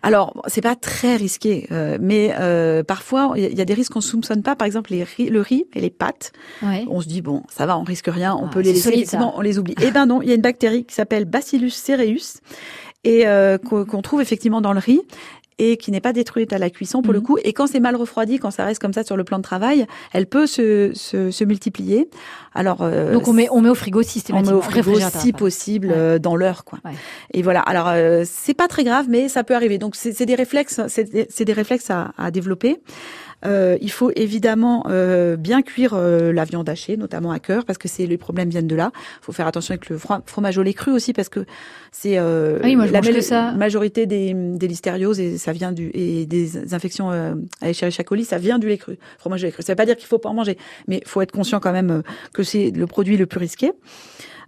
Alors, 0.00 0.32
c'est 0.46 0.60
pas 0.60 0.76
très 0.76 1.16
risqué, 1.16 1.66
euh, 1.72 1.98
mais 2.00 2.32
euh, 2.38 2.84
parfois 2.84 3.32
il 3.36 3.52
y 3.56 3.60
a 3.60 3.64
des 3.64 3.74
risques 3.74 3.92
qu'on 3.94 4.00
soupçonne 4.00 4.42
pas. 4.44 4.54
Par 4.54 4.66
exemple, 4.66 4.92
les 4.92 5.02
riz, 5.02 5.28
le 5.28 5.40
riz 5.40 5.64
et 5.74 5.80
les 5.80 5.90
pâtes. 5.90 6.32
Ouais. 6.62 6.84
On 6.88 7.00
se 7.00 7.08
dit 7.08 7.20
bon, 7.22 7.42
ça 7.48 7.66
va, 7.66 7.76
on 7.76 7.82
risque 7.82 8.06
rien, 8.08 8.36
on 8.36 8.46
Ah, 8.46 8.50
peut 8.52 8.60
les 8.60 8.70
laisser. 8.74 8.82
solide, 8.82 8.98
effectivement, 9.00 9.34
on 9.36 9.40
les 9.40 9.58
oublie. 9.58 9.74
Eh 9.82 9.90
ben 9.90 10.06
non, 10.06 10.22
il 10.22 10.28
y 10.28 10.32
a 10.32 10.34
une 10.34 10.40
bactérie 10.42 10.84
qui 10.84 10.94
s'appelle 10.94 11.24
Bacillus 11.24 11.70
cereus 11.70 12.40
et 13.04 13.26
euh, 13.26 13.58
qu'on 13.58 14.02
trouve 14.02 14.20
effectivement 14.20 14.60
dans 14.60 14.72
le 14.72 14.80
riz 14.80 15.00
et 15.58 15.76
qui 15.76 15.90
n'est 15.90 16.00
pas 16.00 16.12
détruite 16.12 16.52
à 16.52 16.58
la 16.58 16.70
cuisson 16.70 17.02
pour 17.02 17.12
le 17.12 17.18
Mhm. 17.20 17.24
coup. 17.26 17.38
Et 17.44 17.52
quand 17.52 17.66
c'est 17.66 17.80
mal 17.80 17.96
refroidi, 17.96 18.38
quand 18.38 18.50
ça 18.50 18.64
reste 18.64 18.80
comme 18.80 18.92
ça 18.92 19.02
sur 19.04 19.16
le 19.16 19.24
plan 19.24 19.38
de 19.38 19.42
travail, 19.42 19.86
elle 20.12 20.26
peut 20.26 20.46
se, 20.46 20.92
se, 20.94 21.30
se 21.30 21.44
multiplier. 21.44 22.08
Alors 22.54 22.78
euh, 22.82 23.12
Donc 23.12 23.28
on 23.28 23.32
met 23.32 23.48
on 23.50 23.60
met 23.60 23.68
au 23.68 23.74
frigo 23.74 24.00
on 24.00 24.02
systématiquement. 24.02 24.58
met 24.58 24.58
au 24.58 24.62
frigo 24.70 24.98
si 25.20 25.32
possible 25.32 25.88
Ouais. 25.88 25.94
euh, 25.96 26.18
dans 26.18 26.36
l'heure 26.36 26.64
quoi. 26.64 26.78
Ouais. 26.84 26.92
Et 27.32 27.42
voilà. 27.42 27.60
Alors 27.60 27.88
euh, 27.88 28.24
c'est 28.26 28.54
pas 28.54 28.68
très 28.68 28.84
grave 28.84 29.06
mais 29.08 29.28
ça 29.28 29.44
peut 29.44 29.54
arriver. 29.54 29.78
Donc 29.78 29.94
c'est 29.96 30.24
des 30.26 30.34
réflexes 30.34 30.80
c'est 30.88 31.44
des 31.44 31.52
réflexes 31.52 31.90
à, 31.90 32.12
à 32.18 32.30
développer. 32.30 32.78
Euh, 33.44 33.78
il 33.80 33.90
faut 33.90 34.10
évidemment 34.16 34.84
euh, 34.88 35.36
bien 35.36 35.62
cuire 35.62 35.92
euh, 35.94 36.32
la 36.32 36.44
viande 36.44 36.68
hachée, 36.68 36.96
notamment 36.96 37.30
à 37.30 37.38
cœur, 37.38 37.64
parce 37.64 37.78
que 37.78 37.86
c'est 37.86 38.04
les 38.06 38.18
problèmes 38.18 38.48
viennent 38.48 38.66
de 38.66 38.74
là. 38.74 38.90
Il 38.94 39.24
faut 39.26 39.32
faire 39.32 39.46
attention 39.46 39.72
avec 39.72 39.88
le 39.88 39.96
fro- 39.96 40.20
fromage 40.26 40.58
au 40.58 40.62
lait 40.64 40.74
cru 40.74 40.90
aussi, 40.90 41.12
parce 41.12 41.28
que 41.28 41.44
c'est 41.92 42.18
euh, 42.18 42.58
Ah 42.62 42.66
oui, 42.66 42.76
la 42.90 43.22
ça. 43.22 43.52
majorité 43.52 44.06
des, 44.06 44.34
des 44.34 44.66
listérioses 44.66 45.20
et 45.20 45.38
ça 45.38 45.52
vient 45.52 45.70
du 45.70 45.90
et 45.94 46.26
des 46.26 46.74
infections 46.74 47.12
euh, 47.12 47.34
à 47.60 47.70
Escherichia 47.70 48.02
coli, 48.02 48.24
ça 48.24 48.38
vient 48.38 48.58
du 48.58 48.66
lait 48.68 48.78
cru, 48.78 48.98
fromage 49.18 49.42
au 49.42 49.46
lait 49.46 49.52
cru. 49.52 49.62
Ça 49.62 49.72
veut 49.72 49.76
pas 49.76 49.86
dire 49.86 49.96
qu'il 49.96 50.08
faut 50.08 50.18
pas 50.18 50.28
en 50.30 50.34
manger, 50.34 50.58
mais 50.88 51.00
faut 51.06 51.20
être 51.22 51.32
conscient 51.32 51.60
quand 51.60 51.72
même 51.72 51.90
euh, 51.90 52.02
que 52.34 52.42
c'est 52.42 52.70
le 52.70 52.86
produit 52.88 53.16
le 53.16 53.26
plus 53.26 53.38
risqué. 53.38 53.70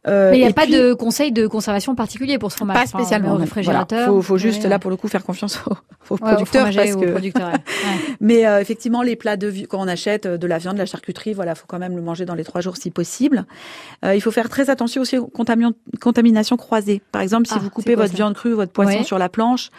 Euh, 0.09 0.31
Mais 0.31 0.39
il 0.39 0.41
n'y 0.43 0.49
a 0.49 0.53
pas 0.55 0.63
puis- 0.63 0.73
de 0.73 0.95
conseil 0.95 1.31
de 1.31 1.47
conservation 1.47 1.95
particulier 1.95 2.39
pour 2.39 2.51
ce 2.51 2.57
fromage. 2.57 2.75
pas 2.77 2.87
spécialement. 2.87 3.35
au 3.35 3.37
réfrigérateur. 3.37 3.99
Voilà. 3.99 4.13
Faut, 4.13 4.23
faut 4.23 4.39
juste 4.39 4.65
là 4.65 4.79
pour 4.79 4.91
le 4.91 4.97
coup 4.97 5.09
faire 5.09 5.23
confiance 5.23 5.61
aux, 5.67 5.73
aux 5.73 5.75
Ouais, 6.17 6.33
au 6.33 6.35
producteurs 6.37 6.71
parce 6.75 6.93
aux 6.95 7.01
que. 7.01 7.11
producteurs, 7.11 7.49
ouais. 7.49 7.53
Ouais. 7.85 8.17
Mais 8.21 8.47
euh, 8.47 8.61
effectivement, 8.61 9.03
les 9.03 9.15
plats 9.17 9.37
de 9.37 9.51
quand 9.69 9.79
on 9.79 9.89
achète 9.89 10.25
euh, 10.25 10.39
de 10.39 10.47
la 10.47 10.57
viande, 10.57 10.75
de 10.77 10.79
la 10.81 10.87
charcuterie, 10.87 11.35
voilà, 11.35 11.55
faut 11.55 11.67
quand 11.67 11.79
même 11.79 11.97
le 11.97 12.03
manger 12.03 12.25
dans 12.25 12.35
les 12.35 12.45
trois 12.45 12.63
jours 12.63 12.79
si 12.79 12.91
possible. 12.91 13.45
Euh, 14.05 14.15
il 14.15 14.23
faut 14.23 14.31
faire 14.31 14.49
très 14.49 14.71
attention 14.71 15.03
aussi 15.03 15.19
aux 15.19 15.27
contamin- 15.27 15.75
contaminations 16.01 16.57
croisées. 16.57 17.03
Par 17.13 17.21
exemple, 17.21 17.47
si 17.47 17.55
Ah, 17.57 17.61
vous 17.63 17.69
coupez 17.71 17.95
votre 17.95 18.15
viande 18.15 18.35
crue, 18.35 18.53
votre 18.53 18.73
poisson 18.73 18.99
Ouais. 18.99 19.05
sur 19.05 19.19
la 19.19 19.29
planche, 19.29 19.71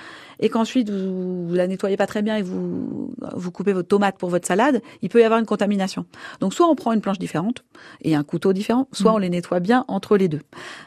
et 0.41 0.50
qu'ensuite 0.50 0.89
vous, 0.89 1.48
vous 1.48 1.53
la 1.53 1.67
nettoyez 1.67 1.98
pas 1.98 2.07
très 2.07 2.21
bien 2.21 2.36
et 2.38 2.41
vous 2.41 3.13
vous 3.36 3.51
coupez 3.51 3.74
votre 3.74 3.88
tomate 3.88 4.17
pour 4.17 4.29
votre 4.29 4.48
salade, 4.48 4.81
il 5.01 5.10
peut 5.10 5.21
y 5.21 5.24
avoir 5.24 5.39
une 5.39 5.45
contamination. 5.45 6.05
Donc 6.39 6.53
soit 6.53 6.67
on 6.67 6.75
prend 6.75 6.91
une 6.93 7.01
planche 7.01 7.19
différente 7.19 7.63
et 8.01 8.15
un 8.15 8.24
couteau 8.24 8.53
différent, 8.53 8.88
soit 8.91 9.12
Mm. 9.12 9.15
on 9.15 9.17
les 9.19 9.29
nettoie 9.29 9.60
bien 9.60 9.86
entre 9.88 10.17
les 10.17 10.27
deux. 10.27 10.41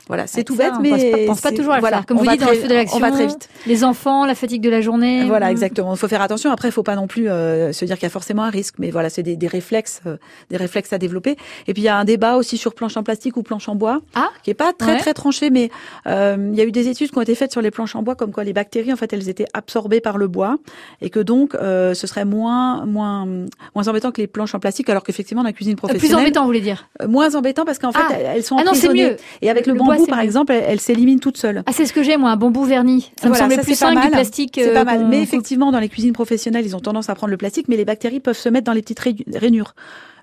Voilà, 0.09 0.27
c'est 0.27 0.39
Ouais, 0.39 0.45
tout 0.45 0.57
ça, 0.57 0.65
bête, 0.71 0.73
on 0.79 0.81
mais 0.83 0.91
pense 0.91 1.01
pas, 1.21 1.27
pense 1.27 1.41
pas 1.41 1.53
toujours 1.53 1.73
à 1.73 1.77
le 1.77 1.81
voilà, 1.81 1.97
faire. 1.99 2.07
Comme 2.07 2.19
vous 2.19 2.27
dites 2.27 2.41
dans 2.41 2.51
le 2.51 2.55
feu 2.57 2.69
de 2.69 2.75
l'action, 2.75 2.97
on 2.99 3.01
va 3.01 3.11
très 3.13 3.27
vite. 3.27 3.49
les 3.67 3.85
enfants, 3.85 4.27
la 4.27 4.35
fatigue 4.35 4.63
de 4.63 4.71
la 4.71 4.81
journée. 4.81 5.25
Voilà, 5.27 5.49
Mm. 5.49 5.53
exactement. 5.53 5.95
Il 5.95 5.99
faut 5.99 6.09
faire 6.09 6.23
attention. 6.23 6.51
Après, 6.51 6.69
il 6.69 6.73
faut 6.73 6.83
pas 6.83 6.97
non 6.97 7.07
plus 7.07 7.29
euh, 7.29 7.73
se 7.73 7.85
dire 7.85 7.97
qu'il 7.97 8.05
y 8.05 8.07
a 8.07 8.11
forcément 8.11 8.43
un 8.43 8.51
risque, 8.51 8.75
mais 8.79 8.91
voilà, 8.91 9.11
c'est 9.11 9.23
des, 9.23 9.37
des 9.37 9.47
réflexes, 9.47 10.01
euh, 10.07 10.17
des 10.51 10.57
réflexes 10.57 10.93
à 10.93 10.99
développer. 10.99 11.37
Et 11.67 11.73
puis 11.75 11.83
il 11.83 11.87
y 11.87 11.89
a 11.89 11.97
un 11.97 12.05
débat 12.05 12.37
aussi 12.37 12.57
sur 12.59 12.75
planche 12.75 12.97
en 12.97 13.03
plastique 13.03 13.37
ou 13.37 13.43
planche 13.43 13.69
en 13.69 13.75
bois, 13.77 14.01
Ah, 14.15 14.31
qui 14.43 14.51
est 14.51 14.55
pas 14.55 14.73
très 14.73 14.93
Ouais. 14.95 14.99
très 14.99 15.15
tranché, 15.15 15.51
mais 15.51 15.71
euh, 16.07 16.37
il 16.53 16.57
y 16.59 16.61
a 16.61 16.65
eu 16.65 16.73
des 16.73 16.89
études 16.89 17.11
qui 17.11 17.19
ont 17.19 17.23
été 17.23 17.35
faites 17.35 17.53
sur 17.53 17.63
les 17.63 17.71
planches 17.71 17.95
en 17.97 18.03
bois, 18.03 18.15
comme 18.15 18.33
quoi 18.33 18.45
les 18.45 18.53
bactéries, 18.53 18.93
en 18.93 18.97
fait, 18.97 19.13
elles 19.13 19.29
étaient 19.29 19.44
absorbées 19.53 20.01
par 20.01 20.19
le 20.19 20.29
bois, 20.29 20.57
et 21.01 21.11
que 21.11 21.21
donc 21.21 21.55
euh, 21.55 21.95
ce 21.95 22.07
serait 22.07 22.25
moins 22.25 22.87
moins 22.87 23.27
moins 23.75 23.89
embêtant 23.89 24.11
que 24.13 24.21
les 24.21 24.27
planches 24.27 24.55
en 24.55 24.61
plastique, 24.61 24.89
alors 24.89 25.03
qu'effectivement 25.03 25.43
dans 25.43 25.49
la 25.49 25.53
cuisine 25.53 25.75
Euh, 25.75 25.77
plus 25.77 25.89
professionnelle, 25.89 26.25
embêtant, 26.25 26.41
vous 26.43 26.47
voulez 26.47 26.61
dire 26.61 26.89
euh, 27.03 27.09
moins 27.09 27.35
embêtant 27.35 27.65
parce 27.65 27.79
qu'en 27.79 27.93
fait 27.93 27.99
Ah. 28.11 28.15
elles- 28.15 28.43
sont 28.45 28.57
Ah 28.59 28.65
non, 28.65 28.73
mieux. 28.93 29.17
Et 29.43 29.51
avec 29.51 29.67
le, 29.67 29.75
bambou, 29.75 30.07
par 30.07 30.19
mieux. 30.19 30.25
exemple, 30.25 30.53
elles 30.53 30.65
elles 30.69 30.81
s'éliminent 30.81 31.19
toutes 31.21 31.37
seules. 31.37 31.63
Ah, 31.67 31.73
c'est 31.73 31.87
ce 31.87 31.93
que 31.93 32.03
j'ai, 32.03 32.17
moi, 32.17 32.31
un 32.31 32.37
bambou 32.37 32.65
verni. 32.65 33.13
Ça 33.21 33.29
me 33.29 33.35
semblait 33.35 33.57
ça, 33.57 33.63
plus 33.63 33.75
simple 33.75 34.01
du 34.01 34.09
plastique. 34.09 34.53
C'est 34.63 34.73
pas 34.73 34.85
mal. 34.85 35.07
Mais 35.07 35.23
effectivement, 35.23 35.71
dans 35.73 35.81
les 35.81 35.89
cuisines 35.89 36.13
professionnelles, 36.13 36.65
ils 36.67 36.75
ont 36.77 36.81
tendance 36.81 37.09
à 37.11 37.15
prendre 37.15 37.31
le 37.31 37.37
plastique, 37.37 37.67
mais 37.69 37.77
les 37.77 37.85
bactéries 37.85 38.21
peuvent 38.21 38.37
se 38.37 38.49
mettre 38.49 38.65
dans 38.67 38.73
les 38.73 38.83
petites 38.83 39.01
rainures. 39.35 39.75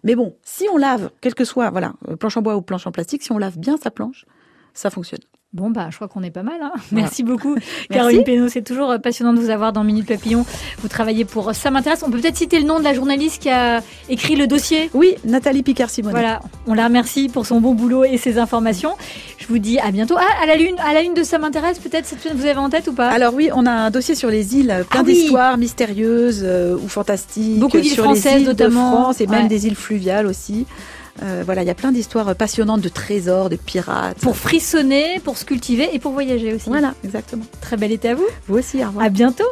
Mais 0.03 0.15
bon, 0.15 0.35
si 0.43 0.65
on 0.73 0.77
lave, 0.77 1.09
quel 1.21 1.35
que 1.35 1.45
soit, 1.45 1.69
voilà, 1.69 1.93
planche 2.19 2.35
en 2.37 2.41
bois 2.41 2.55
ou 2.55 2.61
planche 2.61 2.87
en 2.87 2.91
plastique, 2.91 3.21
si 3.23 3.31
on 3.31 3.37
lave 3.37 3.57
bien 3.59 3.77
sa 3.81 3.91
planche, 3.91 4.25
ça 4.73 4.89
fonctionne. 4.89 5.21
Bon, 5.53 5.69
bah, 5.69 5.87
je 5.89 5.97
crois 5.97 6.07
qu'on 6.07 6.23
est 6.23 6.31
pas 6.31 6.43
mal. 6.43 6.55
hein. 6.61 6.71
Voilà. 6.75 7.03
Merci 7.07 7.23
beaucoup, 7.23 7.57
Caroline 7.91 8.23
Pénaud. 8.23 8.47
C'est 8.47 8.61
toujours 8.61 8.89
euh, 8.91 8.99
passionnant 8.99 9.33
de 9.33 9.39
vous 9.39 9.49
avoir 9.49 9.73
dans 9.73 9.83
Minute 9.83 10.07
Papillon. 10.07 10.45
Vous 10.79 10.87
travaillez 10.87 11.25
pour 11.25 11.53
Ça 11.53 11.71
m'intéresse. 11.71 12.03
On 12.07 12.09
peut 12.09 12.19
peut-être 12.19 12.37
citer 12.37 12.57
le 12.57 12.65
nom 12.65 12.79
de 12.79 12.85
la 12.85 12.93
journaliste 12.93 13.41
qui 13.41 13.49
a 13.49 13.81
écrit 14.07 14.37
le 14.37 14.47
dossier? 14.47 14.89
Oui, 14.93 15.15
Nathalie 15.25 15.61
Picard-Simone. 15.61 16.11
Voilà, 16.11 16.39
on 16.67 16.73
la 16.73 16.85
remercie 16.85 17.27
pour 17.27 17.45
son 17.45 17.59
bon 17.59 17.73
boulot 17.73 18.05
et 18.05 18.15
ses 18.17 18.37
informations. 18.37 18.93
Je 19.39 19.47
vous 19.47 19.57
dis 19.59 19.77
à 19.79 19.91
bientôt. 19.91 20.15
Ah, 20.17 20.41
à 20.41 20.45
la 20.45 20.55
lune, 20.55 20.75
à 20.79 20.93
la 20.93 21.01
lune 21.01 21.15
de 21.15 21.23
Ça 21.23 21.37
m'intéresse, 21.37 21.79
peut-être 21.79 22.05
cette 22.05 22.21
semaine, 22.21 22.37
vous 22.37 22.45
avez 22.45 22.57
en 22.59 22.69
tête 22.69 22.87
ou 22.87 22.93
pas? 22.93 23.09
Alors 23.09 23.33
oui, 23.33 23.49
on 23.53 23.65
a 23.65 23.71
un 23.71 23.89
dossier 23.91 24.15
sur 24.15 24.29
les 24.29 24.55
îles, 24.55 24.71
euh, 24.71 24.83
plein 24.85 25.01
Ah 25.01 25.03
oui. 25.05 25.13
d'histoires 25.15 25.57
mystérieuses 25.57 26.43
euh, 26.45 26.77
ou 26.77 26.87
fantastiques. 26.87 27.59
Beaucoup 27.59 27.75
euh, 27.75 27.81
d'îles 27.81 27.97
françaises, 27.97 28.39
îles 28.39 28.47
notamment. 28.47 28.89
de 28.91 28.95
France 28.95 29.19
et 29.19 29.27
même 29.27 29.49
des 29.49 29.67
îles 29.67 29.75
fluviales 29.75 30.27
aussi. 30.27 30.65
Euh, 31.23 31.43
voilà, 31.45 31.63
il 31.63 31.67
y 31.67 31.71
a 31.71 31.75
plein 31.75 31.91
d'histoires 31.91 32.35
passionnantes 32.35 32.81
de 32.81 32.89
trésors, 32.89 33.49
de 33.49 33.55
pirates. 33.55 34.17
Pour 34.19 34.37
frissonner, 34.37 35.19
pour 35.23 35.37
se 35.37 35.45
cultiver 35.45 35.89
et 35.93 35.99
pour 35.99 36.11
voyager 36.11 36.53
aussi. 36.53 36.69
Voilà, 36.69 36.93
exactement. 37.03 37.45
Très 37.61 37.77
bel 37.77 37.91
été 37.91 38.09
à 38.09 38.15
vous. 38.15 38.27
Vous 38.47 38.57
aussi, 38.57 38.83
au 38.83 38.87
revoir. 38.87 39.05
À 39.05 39.09
bientôt. 39.09 39.45